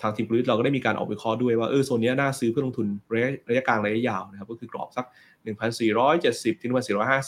[0.02, 5.06] ทางทีมบริษัทเราก็ได้มีการออกวิเคราะห์ด้วยว่าเออโซนนี้น่าซื้อเพื่อลงทุนระยะระยะกลางระยะยาวนะครับก็คือกรอบสัก
[5.84, 6.72] 1,470ถึง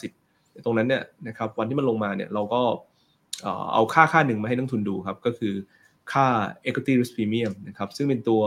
[0.05, 2.63] 1,450 ตรงนั้นเนี่ยนะครับวันที่มันลงมาเนี่ยเราก็
[3.73, 5.55] เอาค่าค่าหนึ่งมาให้นักทุนดูครับก็คือ
[6.13, 6.27] ค่า
[6.69, 8.43] equity risk premium นะครับซึ่งเป็นตัว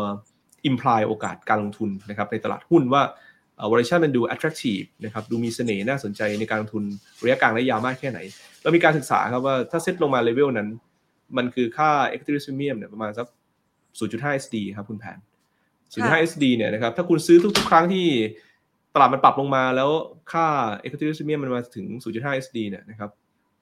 [0.69, 3.03] imply โอกาสการลงทุนนะครับในตลาดหุ้นว่า
[3.69, 6.83] valuation มันดู attractive นะครับดูมีเสน่ห์น่าสนใจในการลงทุน
[7.23, 8.19] ระยะกลางและยาวมากแค่ไหน
[8.61, 10.69] เรามีการศึกษาครับว่าถ้าเซ็ตลงมา level นั้น
[11.37, 13.27] มันคือค่า equity risk premium เนี่ยประมาณสัก
[13.99, 15.17] 0.5 SD ครับคุณแผน
[15.93, 18.07] 0.5 SD เนี่ยนะครับถ้าคุณซื้อทุก ๆ ครั้งที่
[18.93, 19.89] ตลาดมันปรับลงมาแล้ว
[20.31, 20.47] ค่า
[20.83, 23.09] equity risk premium มันมาถึง 0.5 SD เนี่ยนะครับ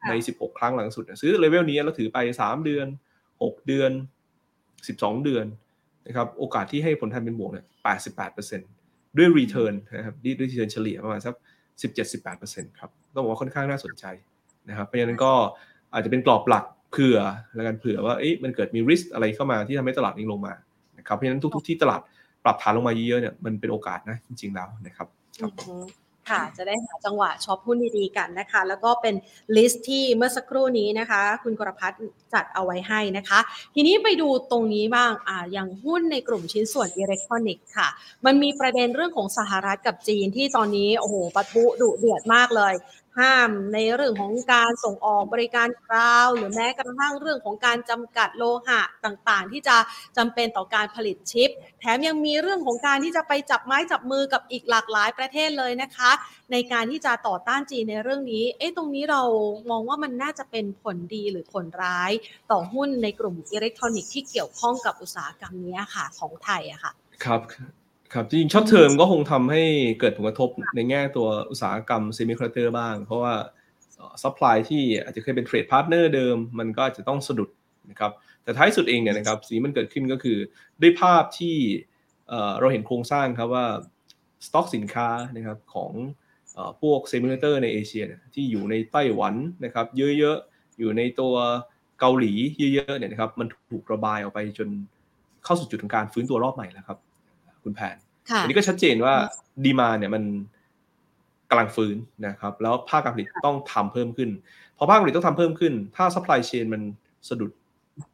[0.10, 2.88] ใน 16 ครั้งหลังสุด ซื้อเลเวลนี้แล้วถือไป 3 เดือน
[3.42, 3.92] 6 เดือน
[4.58, 5.46] 12 เดือน
[6.08, 7.66] นะครับโอกาสที่ให้ผลตอบแทนเป็นบวกเนี่ย
[8.22, 11.36] 88%ด้วย return นะครับด้วย return เฉลี่ยประมาณสัก
[12.08, 14.06] 17-18%ครับต้องบอกว่าค่อนข้างน่าสนใจ
[14.70, 15.32] นะครับเพราะฉะนั้นก็
[15.94, 17.20] อาจจะเป็นกรอบหลักเผื่อ
[17.56, 20.54] แล้วกันเผื่อว่าเอ๊ะมันเกิดมี risk อะไรเข้ามาที่ทำให้ตลาดนี้ลงมา
[20.98, 22.02] นะครับเพราะฉะนั้นทุก ๆ ที่ตลาด
[22.44, 25.08] ปรับฐานลงมาเยอะๆเนี่ยมันเป็นโอกาสนะจริง ๆแล้วนะครับ
[26.30, 29.16] ค่ะ จะได้หาจังหวะช็อปหุ้นดีๆกันนะคะ แล้วก็เป็น
[29.56, 32.00] list ที่เมื่อสักครู่นี้นะคะ คุณกรพัฒน์
[32.34, 33.40] จัดเอาไว้ให้นะคะ
[33.76, 37.88] ทีนี้ไปดูตรงนี้บ้างอ่าอย่างหุ้นในกลุ่มชิ้นส่วนอิเล็กทรอนิกส์ค่ะ
[38.26, 42.74] มันมีประเด็นเรื่องของสหรัฐกับจีนที่ตอนนี้โอ้โหปัทุดุเดือดมากเลย
[43.18, 49.78] ห้ามในเรื่องของการส่งออกบริการคลาว หรือแม้กระทั่งเรื่องของการจำกัดโลหะต่างๆ ที่จะ
[50.18, 56.12] จำเป็นต่อการผลิตชิป แถมยังมีเรื่องของการที่จะไปจับไม้จับมือกับอีกหลากหลายประเทศเลยนะคะ
[56.52, 59.22] ในการที่จะต่อต้านจีนในเรื่องนี้ เอ๊ะตรงนี้เรา
[59.70, 62.12] มองว่ามันน่าจะเป็นผลดีหรือผลร้าย
[62.52, 66.92] ต่อหุ้นในกลุ่มอิเล็กทรอนิกส์ที่เกี่ยวข้องกับอุตสาหกรรมนี้ค่ะของไทยอะค่ะ
[67.26, 67.42] ครับ
[68.14, 69.64] ครับจริง short term ก็คงทำให้
[70.00, 73.34] เกิดผลกระทบในแง่ตัวอุตสาหกรรมเซมิคอนดักเตอร์บ้าง เพราะว่า
[74.24, 77.50] supply ที่อาจจะเคยเป็น trade partner เดิม มันก็อาจจะต้องสะดุด
[77.90, 78.12] นะครับ
[78.44, 80.38] แต่ท้ายสุดเองเนี่ยนะครับสิ่งที่มันเกิดขึ้นก็คือ
[80.82, 81.56] ด้วยภาพที่
[82.60, 83.66] เราเห็นโครงสร้างครับว่า
[84.46, 85.92] สต็อกสินค้านะครับของ
[86.82, 88.04] พวกเซมิคอนดักเตอร์ในเอเชีย
[88.36, 91.36] ที่อยู่ในไต้หวันนะครับเยอะๆ อยู่ในตัว
[92.00, 92.34] เกาหลี
[92.74, 94.70] เยอะๆเนี่ยนะครับมันถูกระบายออกไปจน
[95.44, 97.00] เข้าสู่จุดของการฟื้นตัวรอบใหม่แล้วครับ
[97.64, 97.96] คุณแพน
[98.42, 99.14] อันนี้ก็ชัดเจนว่า
[99.66, 100.24] demand เนี่ยมัน
[101.50, 104.30] กำลังฟื้นนะครับ แล้วภาคการผลิตต้องทำเพิ่มขึ้น
[104.78, 106.82] พอภาคการผลิตต้องทำเพิ่มขึ้น ถ้า supply chain มัน
[107.30, 107.52] สะดุด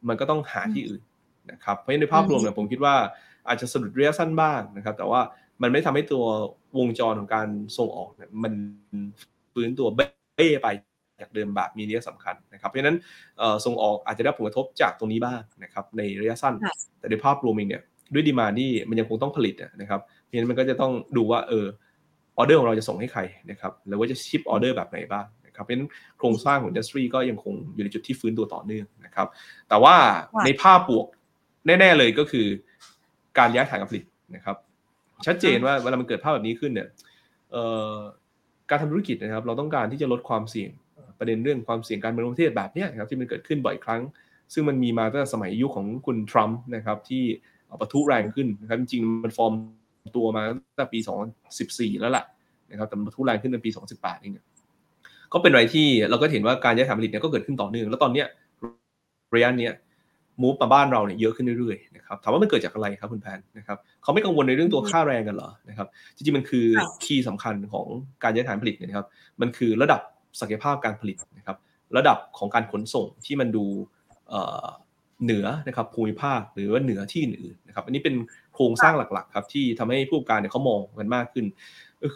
[0.08, 1.02] มันก็ต้องหาที่อื่น
[1.50, 2.94] นะครับเพราะฉะนั้นในภาพรวมเนี่ยผมคิดว่า
[3.48, 5.20] อาจจะสะดุดระยะสั้นบ้างนะครับ แต่ว่า
[5.62, 6.24] มันไม่ทำให้ตัว
[6.78, 8.52] วงจรของการส่งออกเนี่ยมัน
[9.52, 10.68] ฟื้นตัวเบ้ไป
[11.20, 12.96] จากเดิมแบบมีนัยสำคัญนะครับ เพราะฉะนั้น
[13.64, 16.54] ส่งออกอาจจะได้ผลกระทบจากตรงนี้บ้างนะครับในระยะสั้น
[16.98, 17.82] แต่ในภาพรวมเองเนี่ย
[18.14, 21.66] ด้วยดีมานี่มันยังคงต้องผลิตนะครับเพราะฉะนั้นมันก็จะต้องดูว่าเออ
[22.38, 25.88] ออเดอร์ของเราจะส่งให้ใครนะครับหรือว่าจะชิปออเดอร์แบบไหนบ้างนะครับเพราะฉะนั้น
[26.18, 29.26] โครงสร้างของอินดัสทรีก็ยังคงอยู่ในจุดที่ฟื้นตัวต่อเนื่องนะครับ
[29.68, 29.94] แต่ว่า
[30.44, 31.06] ในภาพบวก
[31.66, 32.46] แน่ ๆเลยก็คือ
[33.38, 34.56] การย้ายฐานการผลิตนะครับ
[35.26, 36.88] ชัดเจนว่าเวลามันเกิดภาพแบบนี้ขึ้นเนี่ย
[38.70, 40.70] การทำธุรกิจนะครับ เราต้องการที่จะลดความเสี่ยง
[41.18, 44.02] ประเด็นเรื่องความเสี่ยงการเมืองประเทศแบบนี้นะครับที่มันเกิดขึ้นบ่อยครั้ง
[44.52, 47.24] ซึ่งมันมีมาตั้งแต่สมัยยุคของคุณทรัมป์นะครับที่
[47.80, 49.52] ปะทุแรงขึ้นนะครับจริงๆมันฟอร์ม
[50.16, 50.98] ตัวมาตั้งแต่ปี
[51.50, 52.24] 2014 แล้วล่ะ
[52.70, 54.34] นะครับแต่ปะทุแรงขึ้นในปี 2018เอง
[55.32, 58.26] ก็เป็นอะไรที่เราก็เห็นว่าการย้ายฐานผลิตเนี่ยก็เกิดขึ้นต่อเนื่องแล้วตอนเนี้ย
[59.34, 59.72] ระยะเนี้ย
[60.42, 66.66] มูฟมาบ้านเราเนี่ยเยอะขึ้นเรื่อยๆนะครับถามว่ามันเกิดจากอะไรครับคุณแพนนะครับเขาไม่กังวลในเรื่องตัวค่าแรงกันเหรอนะครับจริงๆมันคือ
[67.04, 67.86] คีย์สำคัญของ
[68.22, 69.06] การย้ายฐานผลิตนะครับ
[69.40, 70.00] มันคือระดับ
[70.40, 71.56] ศักยภาพการผลิตนะครับ
[71.96, 73.64] ระดับของการขนส่งที่มันดู
[75.24, 78.14] เหนือนะครับภูมิภาคหรือว่าเหนือที่อื่นนะครับ อันนี้เป็น
[78.54, 81.46] โครงสร้างหลักๆ ครับที่ทำให้ผู้ประกอบการเนี่ยเขามองกันมากขึ้น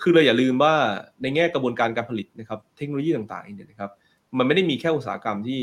[0.01, 0.75] คือเราอย่าลืมว่า
[1.23, 3.91] ในแง่กระบวนการการผลิตนะครับ เทคโนโลยีต่างๆเนี่ยนะครับ
[4.39, 5.61] มันไม่ได้มีแค่อุตสาหกรรมที่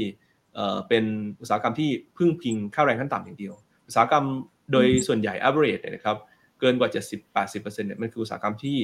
[0.90, 1.06] เป็น
[1.42, 3.54] อุตสาหกรรมที่พึ่งพิงค่าแรงขั้นต่ำอย่างเดียว
[3.88, 4.26] อุตสาหกรรม
[4.72, 6.18] โดยส่วนใหญ่ average เนี่ยนะครับ
[6.60, 8.78] เกินกว่า 70-80%เนี่ยมันคืออุตสาหกรรมที่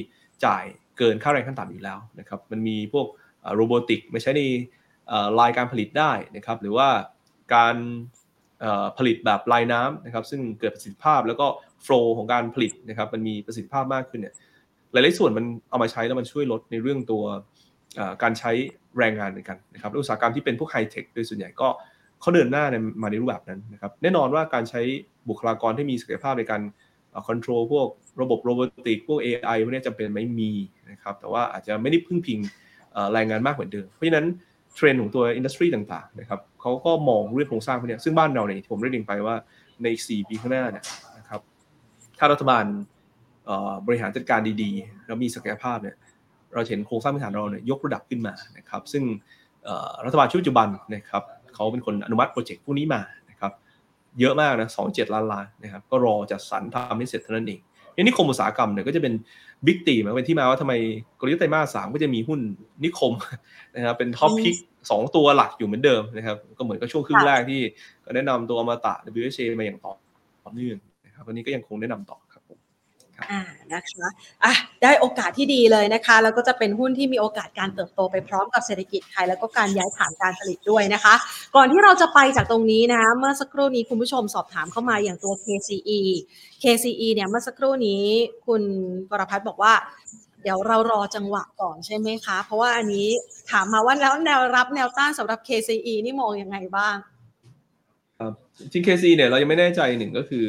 [0.44, 0.64] จ่าย
[0.98, 3.06] เกินค่าแรงขั้นต่ำอยู่แล้วนะครับ มันมีพวก
[3.54, 4.42] โรบอติกมาใช้ใน
[5.38, 6.88] ลายการผลิตได้นะครับ หรือว่า
[7.54, 7.76] การ
[8.98, 11.46] ผลิตแบบลายน้ำนะครับซึ่งเกิดประสิทธิภาพแล้วก็
[11.82, 14.34] โฟล์ของการผลิตนะครับมันมีประสิทธิภาพมากขึ้นเนี่ย
[14.92, 17.24] หลายๆส่วนมันเอามาใช้แล้วมันช่วยลดในเรื่องตัว
[18.22, 18.50] การใช้
[18.98, 21.68] แรงงานเหมือนกันนะครับอุตสาหกรรมที่เป็นพวกไฮเทคโดยส่วนใหญ่ก็
[22.20, 24.80] เขาเดินหน้าในมาในรูปแบบนั้นนะครับแน่นอนว่าการใช้
[25.28, 26.62] บุคลากรที่มีศักยภาพในการ
[27.26, 27.86] control พวก
[28.22, 30.50] ระบบ robotic พวก AI พวกนี้จำเป็นไม่มี
[30.90, 32.38] นะครับแต่ว่าอาจจะไม่ได้พึ่งพิง
[33.12, 34.26] แรงงานมากเหมือนเดิม เพราะฉะนั้น
[34.74, 39.36] เทรนด์ของตัว industry ต่างๆนะครับ เขาก็มองเรื่องโครงสร้างพวกนี้ซึ่งบ้านเราเนี่ยผมได้เรียนไปว่า
[39.82, 40.84] ใน 4 ปีข้างหน้าเนี่ย
[41.18, 41.40] นะครับ
[42.18, 42.64] ถ้ารัฐบาล
[43.86, 45.96] บริหารจัดการดีๆ แล้วมีศักยภาพเนี่ย
[46.54, 49.04] เราเห็นโครงสร้างพื้นฐานเราเนี่ยยกระดับขึ้นมานะครับ ซึ่ง
[50.04, 51.22] รัฐบาลชุดปัจจุบันนะครับ
[51.54, 53.52] เขาเป็นคนอนุมัติโปรเจกต์พวกนี้มานะครับ
[54.20, 57.60] เยอะมากนะสองเจ็ดล้านล้านนะครับ ก็รอจัดสรรทำให้เสร็จเท่านั้นเอง
[58.02, 59.14] นิคมอุตสาหกรรมเนี่ยก็จะเป็น
[59.66, 60.72] big theme มาเป็นที่มาว่าทำไม
[61.20, 62.40] กลยุทธ์ไตรมาสสามก็จะมีหุ้น
[62.84, 63.12] นิคม
[63.76, 64.54] นะครับเป็น top pick
[64.90, 67.60] สองตัวหลักอยู่เหมือนเดิมนะครับ ก็เหมือนกับช่วงครึ่งแรกที่
[68.04, 70.76] ก็แนะนำตัวอมตะ WHA มาอย่างต่อเนื่อง
[71.06, 72.18] นะครับวันนี้ก็ยังคงแนะนำต่อ
[73.30, 73.40] อ่า
[73.72, 74.06] นะคะ
[74.44, 81.14] อะได้โอกาสที่ดีเลยนะคะ แล้วก็จะเป็นหุ้นที่มีโอกาสการเติบโตไปพร้อมกับเศรษฐกิจไทย แล้วก็การย้ายฐานการผลิตด้วยนะคะ
[81.56, 86.00] ก่อนที่เราจะไปจากตรงนี้นะคะเมื่อสักครู่นี้คุณผู้ชมสอบถามเข้ามาอย่างตัว KCE
[86.62, 88.02] KCE เนี่ยเมื่อสักครู่นี้
[88.46, 88.62] คุณ
[89.10, 89.74] กรพัฒน์บอกว่า
[90.42, 93.08] เดี๋ยวเรารอจังหวะก่อนใช่ไหมคะ เพราะว่าอันนี้
[93.50, 96.96] ถามมาว่าแล้วแนวรับแนวต้านสำหรับ KCE นี่มองยังไงบ้าง
[98.18, 98.32] ครับ
[98.72, 100.44] จริง KCE เนี่ยเรายังไม่แน่ใจหนึ่งก็คือ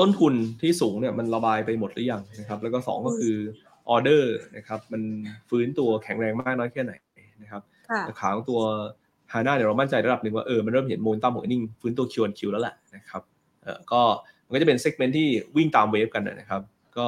[0.00, 3.34] ต้นทุนที่สูงเนี่ยมันระบายไปหมดหรือยังนะครับ แล้วก็2ก็คือ
[3.88, 5.02] ออเดอร์นะครับมัน
[5.48, 6.92] ฟื้นตัวแข็งแรงมากน้อยแค่ไหน
[7.42, 7.62] นะครับ
[8.20, 8.60] ขาของตัว
[9.32, 13.22] HANA เนี่ยเรามั่นใจระดับหนึ่งว่าเออมันเริ่มเห็นโมนตัมของ earning ฟื้นตัว Q on Q แล้วแหละนะครับ
[13.62, 14.02] เออก็
[14.46, 16.62] มันก็จะเป็น segment ที่วิ่งตาม wave กันนะครับ
[16.98, 17.06] ก็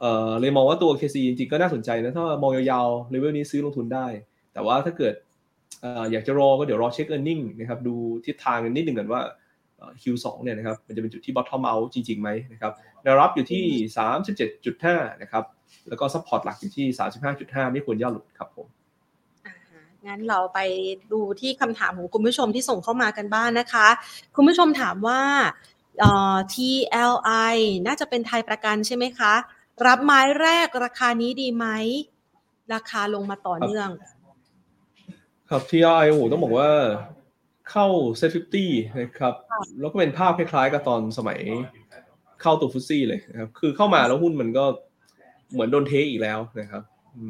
[0.00, 4.06] เออเลยมองว่าตัว KCE จริงๆก็น่าสนใจนะถ้ามองยาวๆเลเวลนี้ซื้อลงทุนได้
[4.52, 5.14] แต่ว่าถ้าเกิด
[6.12, 7.94] อยากจะรอก็เดี๋ยวรอเช็ค earning นะครับดู
[8.26, 9.20] ทิศทางนิดหนึ่งกันว่า
[10.02, 13.64] Q2 เนี่ยนะครับมันจะเป็นจุดที่ bottom out จริงๆไหมนะครับแนวรับอยู่ที่
[14.42, 15.44] 37.5 นะครับ
[15.88, 16.86] แล้วก็ support หลักอยู่ที่
[17.28, 18.66] 35.5 ไม่ควรย่อหลุดครับผม
[20.06, 20.58] งั้นเราไป
[21.12, 23.88] ดูที่คำถามของคุณผู้ชมที่ส่งเข้ามากันบ้างนนะคะ
[24.36, 25.20] คุณผู้ชมถามว่า
[26.52, 29.32] TLI น่าจะเป็นไทยประกันใช่ไหมคะ
[29.86, 31.66] รับไม้แรกราคานี้ดีไหม
[32.74, 33.88] ราคาลงมาต่อเนื่อง
[35.50, 36.70] ครับ TLI โอ้ต้องบอกว่า
[37.70, 37.86] เข้า
[38.18, 39.34] SET fifty นะครับ
[39.80, 41.38] แล้วก็เป็นภาพคล้ายๆกับตอนสมัย
[42.42, 44.64] เข้าตัว FTSE เลยนะครับ คือเข้ามาแล้วหุ้นมันก็
[45.52, 46.82] เหมือนโดนเทอีกแล้วนะครับ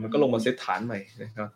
[0.02, 1.48] มันก็ลงมาเซตฐานใหม่นะครับ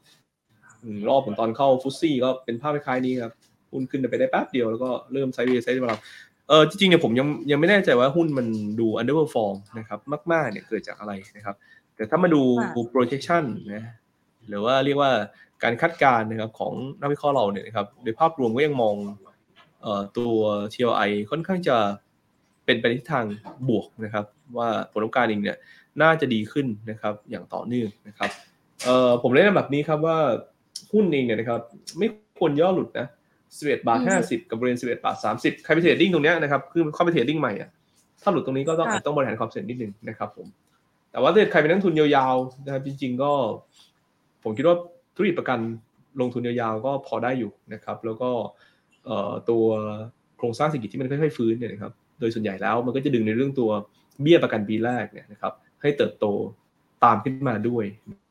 [1.08, 3.32] รอบผมตอนเข้า FTSE ก็เป็นภาพคล้ายๆนี้ครับ
[3.72, 5.94] หุ้นขึ้นไปได้แป๊บเดียวแล้วก็เริ่ม sideway side มา
[6.48, 8.46] เออจริงๆเนี่ยผมยังยังไม่แน่ใจว่าหุ้นมัน
[8.80, 9.98] ดู underperform นะครับ
[10.32, 11.56] มากๆเนี่ยเกิดจากอะไรนะครับ
[11.96, 12.42] แต่ถ้ามาดู
[12.92, 13.84] projection นะ
[14.48, 15.12] หรือว่าเรียกว่า
[15.62, 18.94] การคาดการณ์นะครับของนักวิเคราะห์เราเนี่ยนะครับโดยภาพรวมก็ยังมอง
[20.16, 20.34] ตัว
[20.72, 21.76] TLI ค่อนข้างจะ
[22.64, 23.24] เป็นไปในทิศทาง
[23.68, 24.24] บวกนะครับ
[24.56, 25.56] ว่าผลประกอบการเองเนี่ย
[26.02, 28.30] น่าจะดีขึ้นนะครับอย่างต่อเนื่องนะครับ
[29.22, 30.18] ผมเรียนแบบนี้ครับว่า
[30.92, 31.60] หุ้นเองเนี่ยนะครับ
[31.98, 33.06] ไม่ควรย่อหลุดนะ
[33.48, 37.70] 11บาท50 กับบริเวณ11บาท30ใครไป trading ตรงเนี้ยนะครับคือเข้าไป trading ใหม่อะ
[38.22, 40.46] ถ้าหลุดตรงนี้ก็ต้องอาจต้องบริหารความเสี่ยงนิดนึงนะครับผม
[41.10, 43.32] แต่ว่าถ้าใครเป็นนักลงทุนยาวๆนะครับจริง ๆ ก็
[44.46, 44.76] ผมคิดว่า
[45.16, 45.58] ธุรกิจประกัน
[46.20, 48.30] ลงทุนยาวๆก็พอได้อยู่นะครับ แล้วก็
[49.50, 49.64] ตัว
[50.36, 53.70] โครงสร้างเศรษฐกิจที่มันค่อยๆฟื้นเนี่ยนะครับ โดยส่วนใหญ่แล้วมันก็จะดึงในเรื่องตัว
[54.22, 56.26] เบี้ยประกันปีแรกเนี่ยนะครับ ให้เติบโต
[57.04, 57.84] ตามขึ้นมาด้วย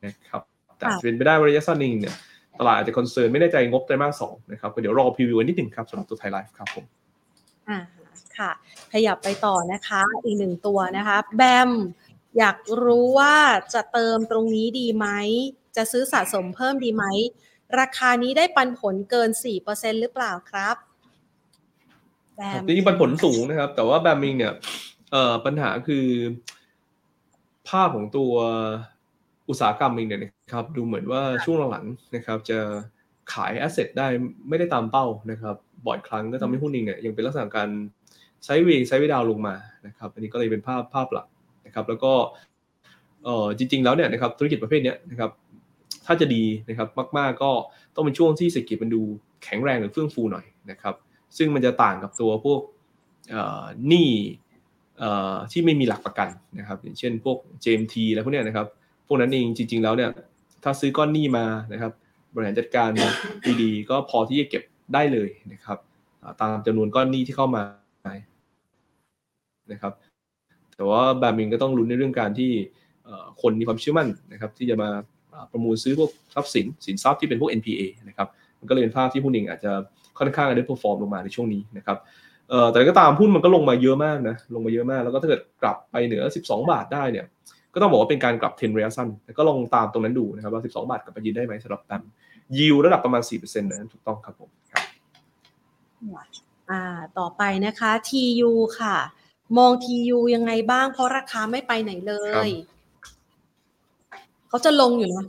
[0.04, 0.42] นะครับ
[0.78, 2.16] แต่เป็นไปได้ระยะสั้นนี้เนี่ย
[2.58, 6.84] ตลาดอาจจะ concern ไม่แน่ใจงบไตรมาสสองนะครับเดี๋ยวรอ preview นิดหนึ่งครับสำหรับตัวไทยไลฟ์ครับผม
[7.68, 7.78] อ่า
[8.38, 8.50] ค่ะ
[8.92, 11.70] ขยับไปต่อนะคะ อีกหนึ่งตัวนะคะ แบม
[12.38, 13.34] อยากรู้ว่า
[13.74, 15.06] จะเติมตรงนี้ดีไหม
[15.76, 17.04] จะซื้อสะสมเพิ่มดีไหม
[17.80, 19.30] ราคานี้ได้ปันผลเกิน
[19.64, 20.76] 4%หรือเปล่าครับ
[22.36, 24.52] แบมจริงๆปันผลสูงนะครับ แต่ว่าแบมมิงเนี่ย
[25.12, 26.06] เอ่อปัญหาคือ
[27.68, 28.32] ภาพของตัว
[29.48, 32.58] อุตสาหกรรมเองเนี่ยนะครับ ดูเหมือนว่าช่วงหลังๆนะครับ จะ
[33.32, 34.06] ขายแอสเซทได้
[34.48, 37.68] ไม่ได้ตามเป้านะครับ บ่อยครั้งก็ทำให้หุ้นเองเนี่ยยังเป็นลักษณะการ
[38.44, 39.54] ไซด์เวย์ไซด์เวย์ดาวลงมา
[39.86, 41.26] นะครับ อันนี้ก็เลยเป็นภาพภาพหลัก
[41.66, 42.12] นะครับ แล้วก็
[43.24, 45.30] เออจริง ๆ แล้วเนี่ยนะครับธุรกิจประเภทนี้นะครับ
[46.06, 46.88] ถ้าจะดีนะครับ
[47.18, 47.50] มาก ๆ ก็
[47.94, 49.02] ต้องเป็นช่วงที่เศรษฐกิจมันดู
[49.44, 50.94] แข็งแรงหรือเฟื่องฟูหน่อยนะครับ
[51.36, 52.60] ซึ่งมันจะต่างกับตัวพวก
[53.88, 54.10] หนี้
[55.52, 58.66] ที่ไม่มีหลักประกันนะครับอย่างเช่นพวก JMT อะไรพวกนี้นะครับ
[59.06, 60.10] พวกนั้นเองจริง ๆ แล้วเนี่ย
[60.64, 61.92] ถ้าซื้อก้อนหนี้มานะครับ
[62.34, 62.90] บริหารจัดการ
[63.62, 64.62] ดีๆก็พอที่จะเก็บ
[64.94, 65.78] ได้เลยนะครับ
[66.40, 67.64] ตามจำนวนก้อนหนี้ที่เข้ามา
[69.72, 69.92] นะครับ
[70.76, 72.50] แต่ว่าแบบมิงก็ต้องลุ้นในเรื่องการที่
[73.42, 74.88] คนมีความเชื่อมั่นนะครับ ที่จะมา
[75.52, 78.28] ประมูลซื้อพวกทรัพย์สินสินทรัพย์ที่เป็นพวก NPA นะครับ
[78.60, 79.72] มันก็เลยเป็นภาพที่หุ้นเองอาจจะ
[80.18, 81.96] ค่อนข้าง underperform ลงมาในช่วงนี้นะครับ
[82.72, 87.26] แต่ก็ตามหุ้นมันก็ลงมาเยอะมากนะลงมาเยอะมาก แล้วก็ถ้าเกิดกลับไปเหนือ 12 บาทได้เนี่ย
[87.74, 92.02] ก็ต้องบอกว่าเป็นการกลับเทนระยะสั้นก็ลองตามตรงนั้นดูนะครับว่า 12 บาทกลับไปยืนได้ไหมสำหรับแบม
[92.58, 94.84] ยิวระดับประมาณ 4%นะถูกต้องครับผมครับ
[96.70, 96.82] อ่า
[97.18, 98.96] ต่อไปนะคะ TU ค่ะ
[99.58, 102.14] มองทียูยังไงบ้างเพราะราคาไม่ไปไหนเล
[102.46, 102.48] ย
[104.48, 105.24] เขาจะลงอยู่นะ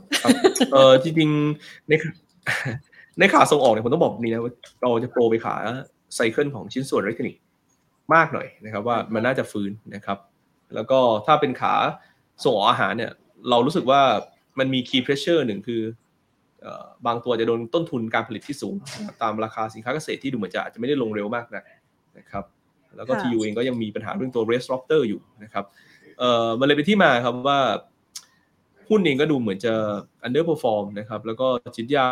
[0.72, 1.92] เออจริงๆใน
[3.18, 4.52] ในขาส่งออกเนี่ยผมต้องบอกนี้นะว่า
[4.82, 5.54] เราจะโปรไปขา
[6.14, 7.42] ไซเคิลของชิ้นส่วนอิเล็กทรอนิกส์
[8.14, 10.18] มากหน่อยนะครับ ว่ามันน่าจะฟื้นนะครับ
[10.74, 11.74] แล้วก็ถ้าเป็นขา
[12.44, 13.12] ส่งออกอาหารเนี่ย
[13.50, 14.00] เรารู้สึกว่า
[14.58, 15.82] มันมี key pressure หนึ่งคือ
[17.06, 18.74] บางตัวจะโดนต้นทุนการผลิตที่สูง
[19.22, 21.64] ตามราคาสินค้าเกษตรที่ดูเหมือนจะอาจจะไม่ได้ลงเร็วมากนะ
[22.18, 22.44] นะครับ
[22.96, 25.64] แล้วก็ TU เองก็ยังมีปัญหาเรื่องตัว r e s t r o p t e r อยู่นะครับ
[26.18, 27.60] เอ่อมันเลยเป็นที่มาครับว่า
[28.88, 29.74] หุ้นเองก็ดูเหมือนจะ
[30.26, 31.46] underperform นะครับแล้วก็
[31.76, 32.06] จิตวิทยา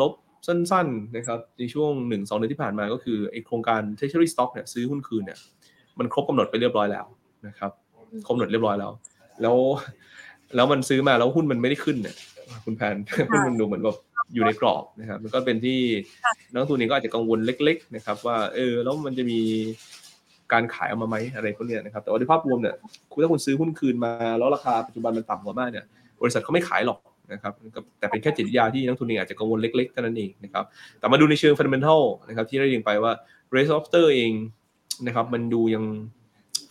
[0.00, 0.12] ลบ
[0.46, 5.38] สั้นๆนะครับในช่วง 1-2 เดือนที่ผ่านมาก็คือไอโครงการ treasury stock เนี่ยซื้อหุ้นคืนเนี่ย
[5.98, 7.06] มันครบกำหนดไปเรียบร้อยแล้ว
[7.46, 7.72] นะครับ
[8.26, 8.92] ครบกำหนดเรียบร้อยแล้ว
[9.42, 9.56] แล้ว
[10.56, 12.16] แล้วมันซื้อมาแล้วหุ้นมันไม่ได้ขึ้นเนี่ย
[12.64, 12.96] คุณแพน
[13.30, 13.96] หุ้นมันดูเหมือนแบบ
[14.34, 15.78] อยู่ในกรอบนะครับมันก็เป็นที่
[16.52, 19.40] นักทุนเองก็อาจจะกังวลเล็ก ๆ นะครับ ว่าเออแล้วมันจะมี
[20.52, 22.74] การขายออกมาไหมอะไรพวกนี้นะครับแต่ว่าในภาพรวมเนี่ย
[23.12, 25.84] คุณถ้าคุณซื้อหุ้นคืนมาแล้วราคาปัจจุบันมันต่ำกว่ามากเนี่ย
[26.22, 26.98] บริษัทเขาไม่ขายหรอก
[27.32, 27.52] นะครับ
[27.98, 30.64] แต่เป็นแค่จิตวิทยาที่นักลงทุนเองอาจจะกังวลเล็กๆเท่านั้นเองนะครับ
[30.98, 33.12] แต่มาดูในเชิง fundamental นะครับที่ได้ยิงไปว่า
[33.50, 34.32] Red Lobster เอง
[35.06, 35.84] นะครับมันดูยัง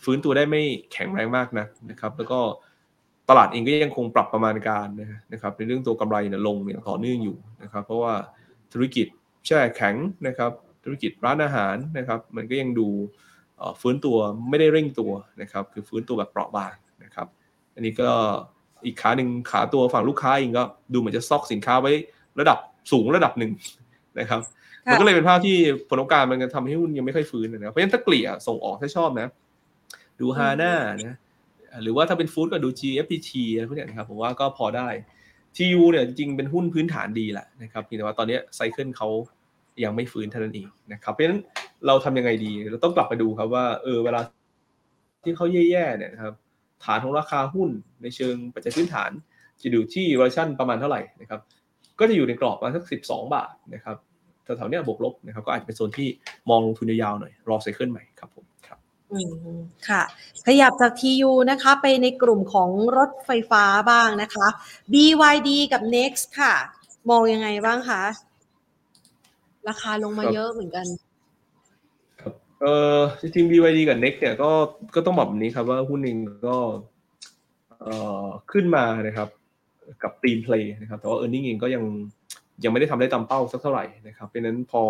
[0.04, 0.62] ฟื้นตัวได้ไม่
[0.92, 2.40] แข็งแรงมากนะนะครับแล้วก็
[3.28, 4.86] ตลาดเองก็ยังคงปรับประมาณการ
[5.32, 8.14] นะครับในเรื่องตัวกำไรเนี่ยลงอย่างต่อเนื่องอยู่นะครับเพราะว่า
[8.72, 9.06] ธุรกิจ
[9.46, 9.94] แช่แข็ง
[10.26, 10.52] นะครับ
[10.84, 12.88] ธุรกิจร้านอาหารนะครับมันก็ยังดู
[13.80, 14.16] ฟื้นตัว
[14.48, 17.26] ไม่ได้เร่งตัวนะครับคือฟื้นตัวแบบเปราะบางนะครับ
[17.74, 18.10] อันนี้ก็
[18.84, 21.92] อีกขาหนึ่งขาตัวฝั่งลูกค้าเองก็ดูเหมือนจะซอกสินค้าไว้
[22.40, 22.58] ระดับ
[22.92, 23.52] สูงระดับหนึ่ง
[24.20, 24.40] นะครับ
[24.90, 25.56] มันก็เลยเป็นภาพที่
[25.90, 29.28] ผลโอกาสมันทำให้หุ้นยังไม่ค่อยฟื้นนะครับเพราะฉะนั้นถ้าเกลี่ยส่งออกถ้าชอบนะ
[30.20, 30.72] ดูฮาน่า
[31.04, 31.16] นะ
[31.82, 34.88] หรือว่าถ้าเป็นฟู้ดก็ดู GFPT อะไรพวกนี้นะครับผมว่าก็พอได้
[35.56, 39.08] TU เนี่ยจริงเป็นหุ้นพื้นฐานดีแหละนะครับแต่ว่าตอนนี้ไซเคิลเขา
[39.84, 41.40] ยังไม่ฟื้นเท่านั้นเองนะครับ เพราะฉะนั้น
[41.86, 44.20] เราทำยังไงดี เราต้องกลับไปดูครับว่า เออเวลา
[45.24, 46.34] ที่เขาแย่ๆเนี่ยครับ
[46.84, 47.70] ฐานของราคาหุ้น
[48.02, 49.10] ในเชิงปัจจัยพื้นฐาน
[49.62, 51.40] จะอยู่ที่วอร์ชันประมาณเท่าไหร่นะครับ
[51.98, 53.96] ก็จะอยู่ในกรอบประมาณสักสิบสองบาทนะครับ
[54.44, 56.08] แถวๆนี้บวกลบนะครับ ก็อาจจะเป็นโซนที่
[56.48, 58.78] มองลงทุนยาวๆหน่อย รอไซเคิลใหม่ครับผมครับ
[59.12, 59.18] อื
[59.56, 60.02] มค่ะ
[60.46, 64.46] ขยับจาก TU นะคะ ไปในกลุ่มของรถไฟฟ้าบ้างนะคะ
[64.92, 66.54] BYD กับ Next ค่ะ
[67.10, 68.02] มองยังไงบ้างคะ
[69.68, 70.86] ราคาลงมาเยอะเหมือนกัน
[72.20, 74.50] ครับ เอ่อจริง BYD กับ Next เนี่ยก็
[74.94, 76.56] ก็ต้องบอกแบบนี้ครับว่าหุ้นเองก็
[77.82, 77.94] เอ่
[78.24, 79.28] อขึ้นมานะครับ
[80.02, 81.84] กับตีมเพลย์นะครับแต่ว่า e a r n i n g เองก็ยัง
[82.64, 84.82] ยังไม่ได้ทำได้ตามเป้าสักเท่าไหร่นะครับเพราะนั้นพอ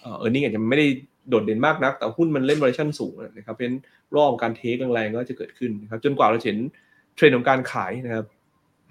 [0.00, 0.86] เอ่อ e a r n i n g อาจจะไม่ได้
[1.28, 3.78] โดดเด่นมากนัก แต่หุ้นมันเล่น valuation สูงนะครับเพราะนั้น
[4.16, 6.58] รอบการเทคแรงๆก็จะเกิดขึ้นนะครับจนกว่าเราเห็น
[7.14, 8.26] เทรนด์ของการขายนะครับ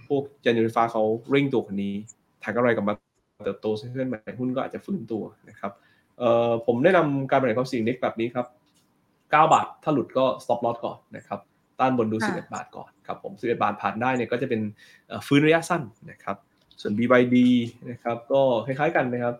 [0.08, 1.94] พวกยานยนต์ไฟฟ้าเขาเร่งตัวคนนี้
[2.44, 2.94] ถ่ายกำไรกลับมา
[3.44, 5.72] เติบโตเส้นใหม่หุ้นก็อาจจะฟื้นตัวนะครับ
[6.20, 8.46] เอ่อผมแนะนำการบริหารความเสี่ยงเน็กแบบนี้ครับ
[9.34, 11.40] 9 บาท ถ้าหลุดก็ stop loss ก่อนนะครับ
[11.80, 14.62] ต้านบนดู 11 บาทก่อนครับผม 11 บาทผ่านได้เนี่ยก็จะเป็น
[15.28, 16.38] ฟื้นระยะสั้นนะครับ
[16.82, 17.36] ส่วน BYD
[17.92, 19.36] นะครับก็คล้ายๆกันนะครับ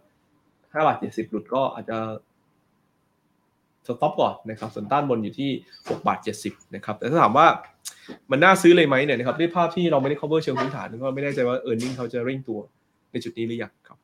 [0.74, 1.98] 5บาท70 หลุดก็อาจจะ
[3.88, 7.48] สต็อปก่อนนะครับส่วนต้านบนอยู่ที่6บาท70นะครับแต่ถ้าถามว่า
[8.32, 12.60] มันน่าซื้อเลยไหมเนี่ยนะครับด้วยภาพที่เราไม่ได้ cover เชิงพื้นฐานก็ไม่แน่ใจว่า e a r n i n g เขาจะเร่งตัว
[13.16, 13.98] ในจุดนี้หรือยังครับ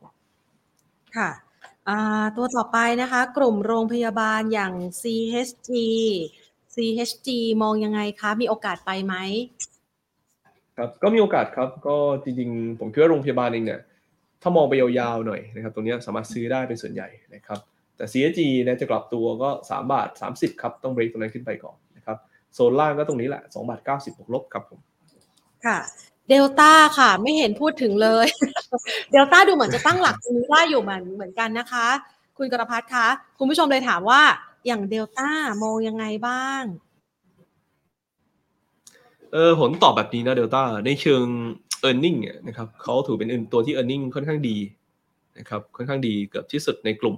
[1.18, 1.30] ค่ะ
[2.36, 5.70] ตัวต่อไปนะคะ กลุ่มโรงพยาบาลอย่าง CHG
[6.74, 7.30] CHG
[7.62, 9.16] มองยังไงคะ มีโอกาสไปไหม
[10.78, 13.82] ครับก็มีโอกาสครับก็จริงๆ ผมคิดว่าโรงพยาบาลเองเนี่ย
[14.42, 17.60] ถ้ามองไปยาวๆหน่อยนะครับตรงนี้สามารถซื้อได้เป็นส่วนใหญ่นะครับ
[17.98, 22.18] แต่ CHG เนี่ยจะกลับตัวก็ 3 บาท 30 ครับต้องเบรกตรงนั้นขึ้นไปก่อนนะครับ
[22.54, 24.80] โซนล่างก็ตรงนี้แหละ 2 บาท 90บวกลบครับผม
[25.66, 25.78] ค่ะ
[26.32, 28.28] เดลต้าค่ะ ไม่เห็นพูดถึงเลย
[29.12, 31.88] เดลต้าดูเหมือนจะตั้งหลักตรงนี้ได้อยู่เหมือนเหมือนกันนะคะ
[32.38, 33.08] คุณกรพัฒน์คะ
[33.40, 34.22] คุณผู้ชมเลยถามว่า
[34.68, 35.30] อย่างเดลต้า
[35.64, 36.64] มองยังไงบ้าง
[39.34, 41.26] เออผลตอบแบบนี้นะเดลต้าในเชิง
[41.88, 44.04] e a r n i n g เนี่ยนะครับเขาถือเป็นตัวที่ e a r n i n g
[44.16, 44.58] ค่อนข้างดี
[45.38, 47.16] นะครับค่อนข้างดีเกือบที่สุดในกลุ่ม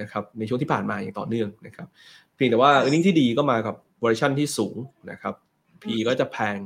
[0.00, 1.88] นะครับในช่วงที่ผ่านมาอย่างต่อเนื่องนะครับ
[2.34, 4.76] เพียงแต่ว่า e a r n i n g ที่ดีก็มากับ valuation ที่สูง
[5.10, 5.34] นะครับ
[5.82, 6.56] P ก็จะแพง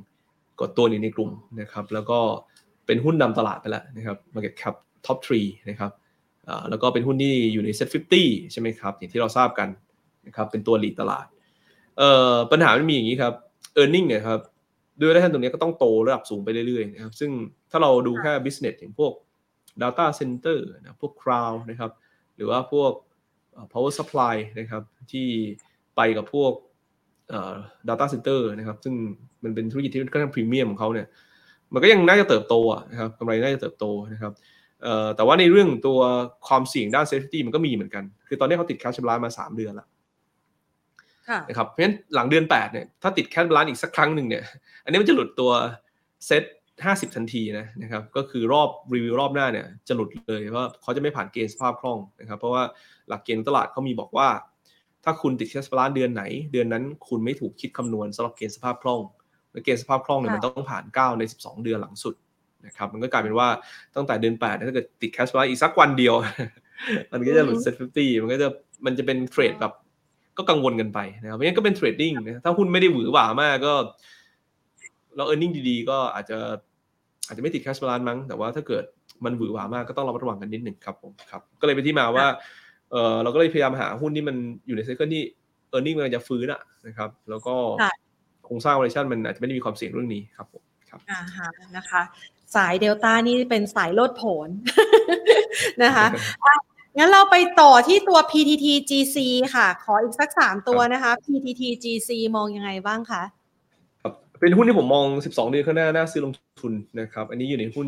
[0.58, 2.18] กว่าตัวนี้ในกลุ่มนะครับ แล้วก็
[2.86, 4.74] เป็นหุ้นนำตลาดไปแล้วนะครับ market cap
[5.06, 5.92] top 3นะครับ
[6.70, 7.88] แล้วก็เป็นหุ้นที่อยู่ใน set
[8.20, 9.68] 50 ใช่ไหมครับ อย่างที่เราทราบกัน
[10.26, 11.26] นะครับเป็นตัวหลีดตลาด
[12.50, 13.34] ปัญหามันมีอย่างนี้ครับ
[13.80, 14.40] e a r n i n g เนี่ยครับ
[15.00, 17.30] ด้วยด้านตรงนี้ก็ต้องโตระดับสูงไปเรื่อยๆนะครับซึ่ง
[17.70, 19.12] ถ้าเราดูแค่ business อย่างพวก
[19.82, 21.90] data center นะพวก cloud นะครับ
[22.36, 22.92] หรือว่าพวก
[23.72, 25.28] power supply นะครับ ที่
[25.96, 26.52] ไปกับพวก
[27.88, 28.94] data center นะครับซึ่ง
[29.44, 31.06] มันเป็นธุรกิจที่ค่อนข้างพรีเมียมของเขาเนี่ย
[31.72, 32.54] มันก็ยังน่าจะเติบโต
[32.90, 34.32] นะครับกำไรน่าจะเติบโตนะครับ
[35.16, 35.98] แต่ว่าในเรื่องตัว
[36.48, 39.88] ความเสี่ยงด้าน SET fifty มันก็มีเหมือนกัน คือตอนนี้เขาติด cash balance มา 3 เดือนแล้ว
[41.48, 44.44] นะครับเพราะฉะนั้นหลังเดือน 8เนี่ยถ้าติด cash balance อีกสักครั้งหนึ่งเนี่ย
[44.84, 45.50] อันนี้มันจะหลุดตัว
[46.26, 52.62] SET50 ทันทีนะนะครับก็คือรอบรีวิวรอบหน้าเนี่ยจะหลุดเลยเพราะเขาจะไม่ผ่านเกณฑ์สภาพคล่องนะครับเพราะว่า
[53.08, 54.28] หลักเกณฑ์ตลาดเขามีบอกว่า
[55.08, 59.00] ถ้าคุณติด cash balance เดือนไหน เดือนนั้นคุณไม่ถูกคิดคำนวณสำหรับเกณฑ์สภาพคล่อง
[59.52, 62.14] และเกณฑ์สภาพคล่องเนี่ยมันต้องผ่าน 9 ใน 12 เดือนหลังสุด
[62.66, 63.48] นะครับมันก็กลายเป็นว่า
[63.96, 66.14] ตั้งแต่เดือนแปดถ้าเกิดติด cash balance อีกสักวันเดียว
[67.12, 68.48] มันก็จะหลุด SET fifty มันก็จะ
[68.86, 69.72] มันจะเป็นเทรดแบบ
[70.38, 73.74] ก็กังวลกันไปนะครับเพราะงั้นก็เป็น trading นะถ้าหุ้นไม่ได้หวือหวามากก็
[75.16, 76.38] เรา earning ดีๆ ก็อาจจะ
[77.26, 78.84] อาจจะไม่ติด cash balance มั้ง แต่ว่าถ้าเกิด
[79.24, 82.26] มันหวือหวามากก็ต้องระมัดระวังกันนิดหนึ่งครับผมครับ ก็เลยเป็นที่มาว่า
[82.90, 85.22] เออเราก็เลยพยายามหาหุ้นที่มันอยู่ใน cycle ที่
[85.68, 87.54] earning มันจะฟื้นอะนะครับ แล้วก็
[88.44, 92.02] โครงสร้างวอลเลชันมันอาจจะไม่ได้มีความเสี่ยงเรื่องนี้ครับผมครับอ่าฮะนะคะ
[92.56, 94.48] สายเดลต้านี่เป็นสายโลดโผน
[95.82, 96.06] นะคะ
[96.98, 99.16] งั้นเราไปต่อที่ตัว PTT GC
[99.54, 103.22] ค่ะ ขออีกสักสามตัวนะคะ PTT GC มองยังไงบ้างคะ
[104.02, 107.86] ครับเป็นหุ้นที่ผมมอง 12 เดือนข้างหน้าน่าซื้อลงทุนนะครับ อันนี้อยู่ในหุ้น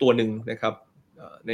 [0.00, 0.74] ตัวหนึ่งนะครับ
[1.48, 1.52] ใน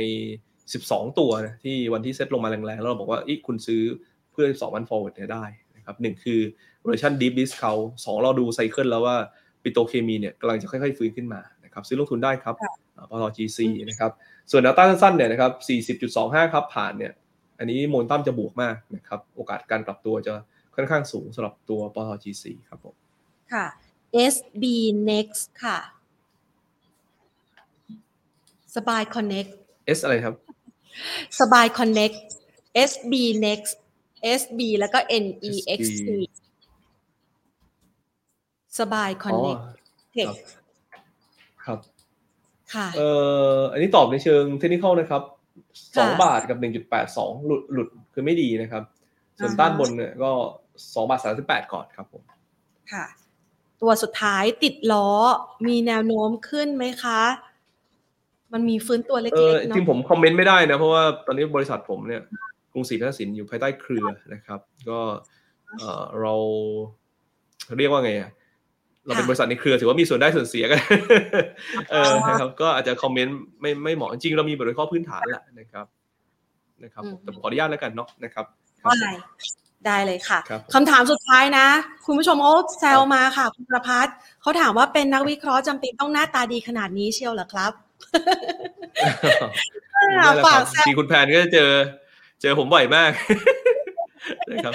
[0.70, 3.82] 12 ตัวนะที่วันที่เซ็ตลงมาแรงๆ แล้วเราบอกว่าอีคุณซื้อ
[4.32, 5.44] เพื่อ2วัน forward เนี่ยได้
[5.76, 6.40] นะครับหนึ่งคือ
[6.86, 9.16] version deep discount สองเราดูไซเคิลแล้วว่า
[9.62, 11.40] ปิโตเคมีเนี่ยกำลังจะค่อยๆ ฟื้นขึ้นมา
[11.74, 12.54] ครับซื้อลงทุนได้ครับ
[13.10, 13.58] ปต GC
[13.90, 14.10] นะครับ
[14.50, 15.52] ส่วนแนวต้านสั้นเนี่ยนะครับ
[16.02, 17.12] 40.25 ครับผ่านเนี่ย
[17.58, 20.32] อันนี้โมนตัมจะบวกมากนะครับโอกาสการปรับตัวจะ
[20.74, 22.94] ค่อนข้างสูงสำหรับตัวปต GC ครับผม
[23.52, 23.66] ค่ะ
[24.34, 24.64] SB
[25.10, 25.78] Next ค่ะ
[28.76, 29.50] สบาย Connect
[29.96, 30.34] S อะไรครับ
[31.40, 32.16] สบาย Connect
[32.90, 33.12] SB
[33.46, 33.72] Next
[34.40, 36.08] SB แล้วก็ NEXT
[38.78, 39.62] สบาย Connect
[41.64, 41.78] ครับ
[42.96, 43.10] เอ่
[43.56, 45.22] ออันนี้ตอบในเชิงเทคนิคนะครับ
[45.98, 48.82] สองบาทกับหนึ่งจุดแปดสองหลุดหลุดคือไม่ดีนะครับ
[49.38, 50.30] ส่วนต้านบนเนี่ยก็
[50.94, 52.22] สองบาทสามสิบแปดก่อนครับผม
[52.92, 53.04] ค่ะ
[53.80, 55.08] ตัวสุดท้ายติดล้อ
[55.66, 57.20] มีแนวโน้มขึ้นไหมคะ
[58.52, 62.22] มันมีฟื้นตัวเล็กๆเนาะจริงผมคอมเมนต์ไม่ได้นะ เพราะว่าตอนนี้บริษัทผมเนี่ย
[62.72, 64.98] กรุงศรีพัฒนสินอยู่ภายใต้เครือนะครับ ก็
[66.20, 66.34] เรา
[67.78, 68.30] เรียกว่าไงอะ
[69.06, 70.80] เราเป็นบริษัทในเครือถือว่ามีส่วนได้ส่วนเสียกัน
[71.90, 75.86] เออนะครับ ก็อาจจะคอมเมนต์ไม่ไม่เหมาะจริงเรามีบทวิเคราะห์พื้นฐานแหละนะครับ
[76.82, 78.44] นะครับแต่ขออนุญาตแล้วกันเนาะนะครับ
[78.84, 79.10] ได้
[79.86, 80.38] ได้เลยค่ะ
[80.74, 81.66] คำถามสุดท้ายนะ
[82.06, 87.72] คุณผู้ชมเขาแซวมาค่ะ คุณประพัฒน์เขาถามว่าเป็นนักวิเคราะห์จำเป็นต้องหน้าตาดีขนาดนี้เชียวเหรอครับ
[90.46, 91.70] ฝากแซวคุณแพนก็จะเจอ
[92.42, 93.10] เจอผมบ่อยมาก
[94.50, 94.72] นะครับ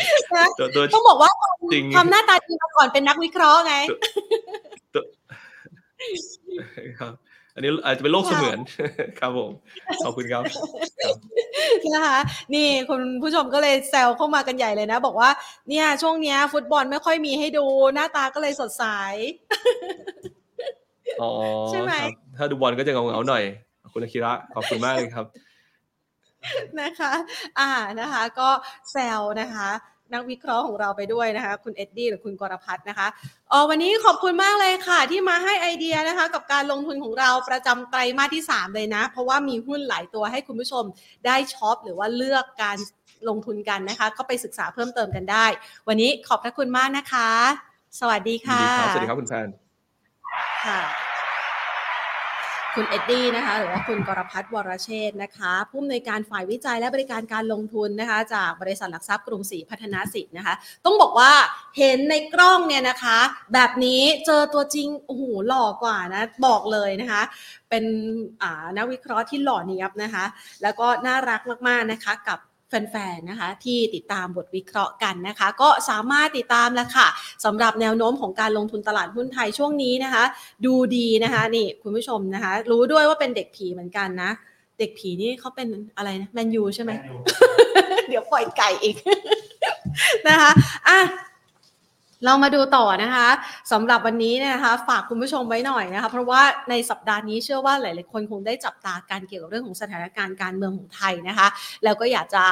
[0.94, 1.32] ต้องบอกว่า
[1.96, 3.76] ทำหน้าตาดีมาก่อนเป็นนักวิเคราะห์ไง
[7.00, 7.14] ครับ
[7.54, 8.60] อันนี้อาจจะเป็นโลกเสมือน
[9.20, 9.52] ครับผม
[10.04, 10.44] ขอบคุณครับ
[11.94, 12.20] นะคะ
[12.54, 15.30] นี่คุณผู้ชมก็เลยแซวเข้ามากันใหญ่เลยนะ บอกว่า
[15.70, 18.84] เนี่ยช่วงเนี้ย ฟุตบอลไม่ค่อยมีให้ดูหน้าตาก็เลยสดใส
[21.22, 21.32] อ๋อ
[21.70, 21.94] ใช่ไหม
[22.38, 23.44] ถ้าดูบอลก็จะเงาๆหน่อย
[23.94, 25.26] คุณอาคิระขอบคุณมากเลยครับ
[26.80, 27.14] นะคะ
[27.60, 28.50] อ่านะคะ ก็
[28.92, 29.70] แซวนะคะ
[30.14, 33.08] นักวิเคราะห์ของเราไปด้วยนะคะ คุณเอ็ดดี้หรือคุณกรพัฒนะคะ
[33.52, 40.84] อ๋อวันนี้ขอบคุณมากเลยค่ะ ที่มาให้ไอเดียนะคะ กับการลงทุนของเราประจำไตรมาสที่ 3 เลยนะ เพราะว่ามีหุ้นหลายตัวให้คุณผู้ชม
[41.26, 42.78] ได้ช็อปหรือว่าเลือกการ
[43.30, 45.46] ลงทุนกันนะคะ ก็ไปศึกษาเพิ่มเติมกันได้
[45.88, 47.30] วันนี้ขอบพระคุณมากนะคะ
[48.00, 49.48] สวัสดีค่ะ สวัสดีครับคุณแฟน
[50.66, 51.17] ค่ะ
[52.80, 60.56] คุณเอ็ดดี้นะคะหรือว่าคุณกรพัฒน์วรเชษนะคะผู้อำนวยการฝ่ายวิจัยและบริการการลงทุนนะคะ จากบริษัทหลักทรัพย์กรุงศรีพัฒนาสิทธิ์นะคะ
[60.86, 61.32] ต้องบอกว่า
[61.78, 63.20] เห็นในกล้องเนี่ยนะคะ
[63.54, 67.22] แบบนี้เจอตัวจริงโอ้โหหล่อกว่านะบอกเลยนะคะ
[67.70, 67.84] เป็น
[68.78, 70.26] นักวิเคราะห์ที่หล่อเนียบนะคะ
[70.62, 72.40] แล้วก็น่ารักมากๆนะคะกับ
[72.70, 77.08] แฟนๆ นะคะที่ติดตามบทวิเคราะห์กันนะคะ ก็สามารถติดตามแล้วค่ะ
[77.46, 80.24] สำหรับแนวโน้มของการลงทุนตลาดหุ้นไทยช่วงนี้นะคะ
[80.66, 84.32] ดูดีนะคะนี่คุณผู้ชมนะคะ รู้ด้วยว่าเป็นเด็กผีเหมือนกันนะ
[84.80, 86.92] เด็กผีนี่เขาเป็นอะไรนะแมนยูใช่ไหม
[88.10, 88.96] เดี๋ยวปล่อยไก่อีก
[90.28, 90.52] นะคะ
[90.88, 91.00] อะ
[92.26, 93.28] เรามาดูต่อนะคะ
[93.72, 101.48] สำหรับวันนี้นะคะฝากคุณผู้ชมไว้หน่อยนะคะเพราะว่าในสัปดาห์นี้เชื่อว่าหลาย ๆ คนคงได้จับตาการเกี่ยวกับเรื่องของสถานการณ์การเมืองของไทยนะคะ
[101.84, 102.44] แล้วก็อยากจะ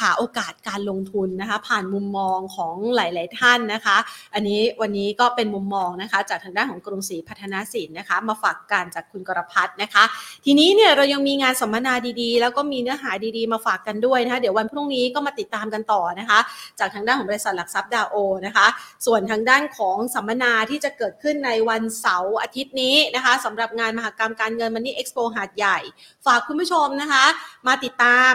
[0.00, 3.96] หาโอกาสการลงทุนนะคะผ่านมุมมองของหลาย ๆ ท่านนะคะ
[4.34, 10.04] อันนี้วันนี้ก็เป็นมุมมองนะคะจากทางด้านของกรุงศรีพัฒนาสินนะคะมาฝากการจากคุณกรพัฒนะคะ
[10.44, 16.38] ทีนี้เนี่ยเรายังมีงานสัมมนาดี ๆ แล้วก็มีเนื้อหาดี ๆ มาฝากกันด้วยนะคะเดี๋ยววันพรุ่งนี้ก็มาติดตามกันต่อนะคะ
[16.78, 18.16] จากทางด้านของบริษัทหลักทรัพย์ดาโอ
[18.46, 18.66] นะคะ
[19.06, 25.78] ส่วส่วนทางด้านของสัมมนาที่จะเกิดขึ้นในวันเสาร์อาทิตย์นี้นะคะสำหรับงานมหกรรมการเงินมันนี่เอ็กซ์โปหาดใหญ่
[26.26, 27.24] ฝากคุณผู้ชมนะคะ
[27.66, 28.32] มาติดตาม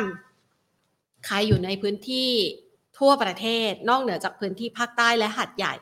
[1.26, 2.32] ใครอยู่ในพื้นที่
[3.00, 5.76] ทั่วประเทศ นอกเหนือจากพื้นที่ภาคใต้และหาดใหญ่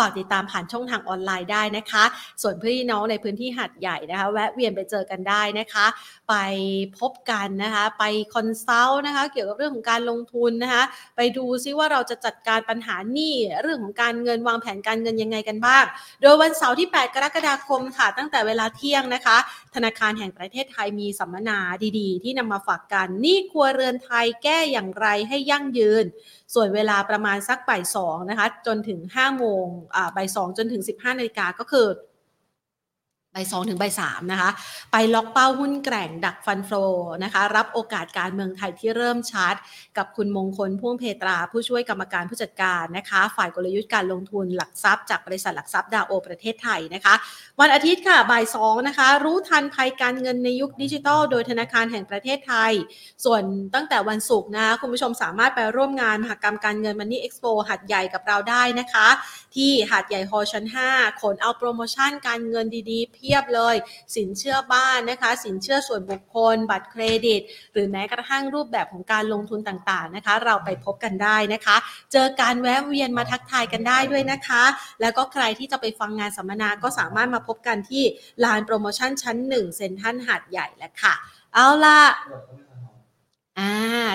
[0.00, 2.04] ฝากติดตามผ่านช่องทางออนไลน์ได้นะคะ
[2.42, 5.86] ส่วนพี่น้องในพื้นที่หาดใหญ่นะคะ แวะเวียนไปเจอกันได้นะคะ
[6.28, 6.34] ไป
[6.98, 10.82] พบกันนะคะ ไป consult นะคะ เกี่ยวกับเรื่องของการลงทุนนะคะ
[11.16, 15.84] ไปดูซิว่าเราจะจัดการปัญหาหนี้เรื่องของการเงินวางแผนการเงินยังไงกันบ้าง
[16.20, 19.36] โดยวันเสาร์ที่ 8 กรกฎาคมค่ะ ตั้งแต่เวลาเที่ยงนะคะ
[19.74, 21.58] ธนาคารแห่งประเทศไทยมีสัมมนา
[21.98, 26.06] ดีๆ ที่นำมาฝากกันหนี้ครัวเรือนไทยแก้อย่างไรให้ยั่งยืน
[26.54, 29.66] ส่วนเวลาประมาณสักบ่ายสองนะคะ จนถึงห้าโมง
[30.16, 31.86] บ่ายสองจนถึงสิบห้านาฬิกาก็คือ
[33.32, 34.50] ใบสองถึงใบสามนะคะ
[34.92, 36.70] ไปล็อกเป้าหุ้นแกร่งดักฟันโฟ
[37.24, 39.54] นะคะ รับโอกาสการเมืองไทยที่เริ่มชัด
[39.96, 47.14] กับคุณมงคลพ่วงเพตรา ผู้ช่วยกรรมการผู้จัดการนะคะ ฝ่ายกลยุทธ์การลงทุนหลักทรัพย์จากบริษัทหลักทรัพย์ดาโอประเทศไทยนะคะ
[47.60, 52.72] วันอาทิตย์ค่ะบ่ายสองนะคะ รู้ทันภัยการเงินในยุคดิจิทัล โดยธนาคารแห่งประเทศไทย
[53.24, 53.42] ส่วน
[53.74, 59.08] ตั้งแต่วันศุกร์นะคุณผู้ชมสามารถไปร่วมงานมหกรรมการเงินมันนี่เอ็กซ์โปหัดใหญ่กับเราได้นะคะ
[59.54, 63.74] ที่หาดใหญ่ฮอชั้น5ขนเอาโปรโมชั่นการเงินดีๆพียบเลย
[64.16, 67.40] สินเชื่อบ้านนะคะ สินเชื่อส่วนบุคคล บัตรเครดิต
[67.72, 71.76] หรือแม้กระทั่งรูปแบบของการลงทุนต่างๆนะคะ เราไปพบกันได้นะคะ
[72.12, 74.62] เจอการแวะเวียนมาทักทายกันได้ด้วยนะคะ
[75.00, 78.02] แล้วก็ใครที่จะไปฟังงานสัมมนาก็สามารถมาพบกันที่
[78.44, 81.14] ลานโปรโมชั่นชั้นหนึ่งเซ็นทรัลหาดใหญ่แล้วค่ะ
[81.54, 82.00] เอาล่ะ
[83.60, 83.72] อ่า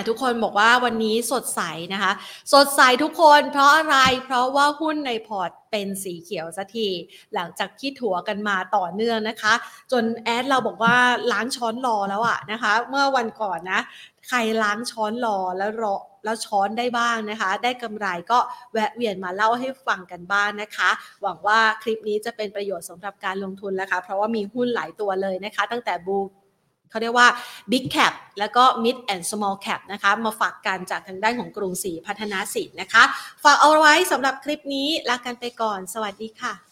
[0.08, 1.60] ทุกคนบอกว่าวันนี้สดใส
[1.92, 2.12] นะคะ
[2.52, 6.88] สดใสทุกคนเพราะอะไรเพราะว่าหุ้นในพอร์ตเป็นสีเขียวสักที
[7.34, 9.54] หลังจากที่ถัวกันมาต่อเนื่องนะคะ
[9.92, 10.96] จนแอดเราบอกว่า
[11.32, 13.80] ล้างช้อนรอแล้วอะนะคะ เมื่อวันก่อนนะ
[14.28, 15.94] ใครล้างช้อนรอแล้วรอ
[16.24, 18.38] แล้วช้อนได้บ้างนะคะ ได้กำไรก็
[18.72, 20.90] แวะเวียนมาเล่าให้ฟังกันบ้างนนะคะ
[21.22, 26.18] หวังว่าคลิปนี้จะเป็นประโยชน์สำหรับการลงทุนนะคะเพราะว่ามีหุ้นหลายตัวเลยนะคะ ตั้งแต่บู
[26.90, 27.28] เขาเรียกว่า
[27.70, 33.02] Big Cap แล้วก็ Mid and Small Cap นะคะ มาฝากกันจากทางด้านของกรุงศรีพัฒนาสินนะคะ
[33.44, 36.65] ฝากเอาไว้สำหรับคลิปนี้ลากันไปก่อน สวัสดีค่ะ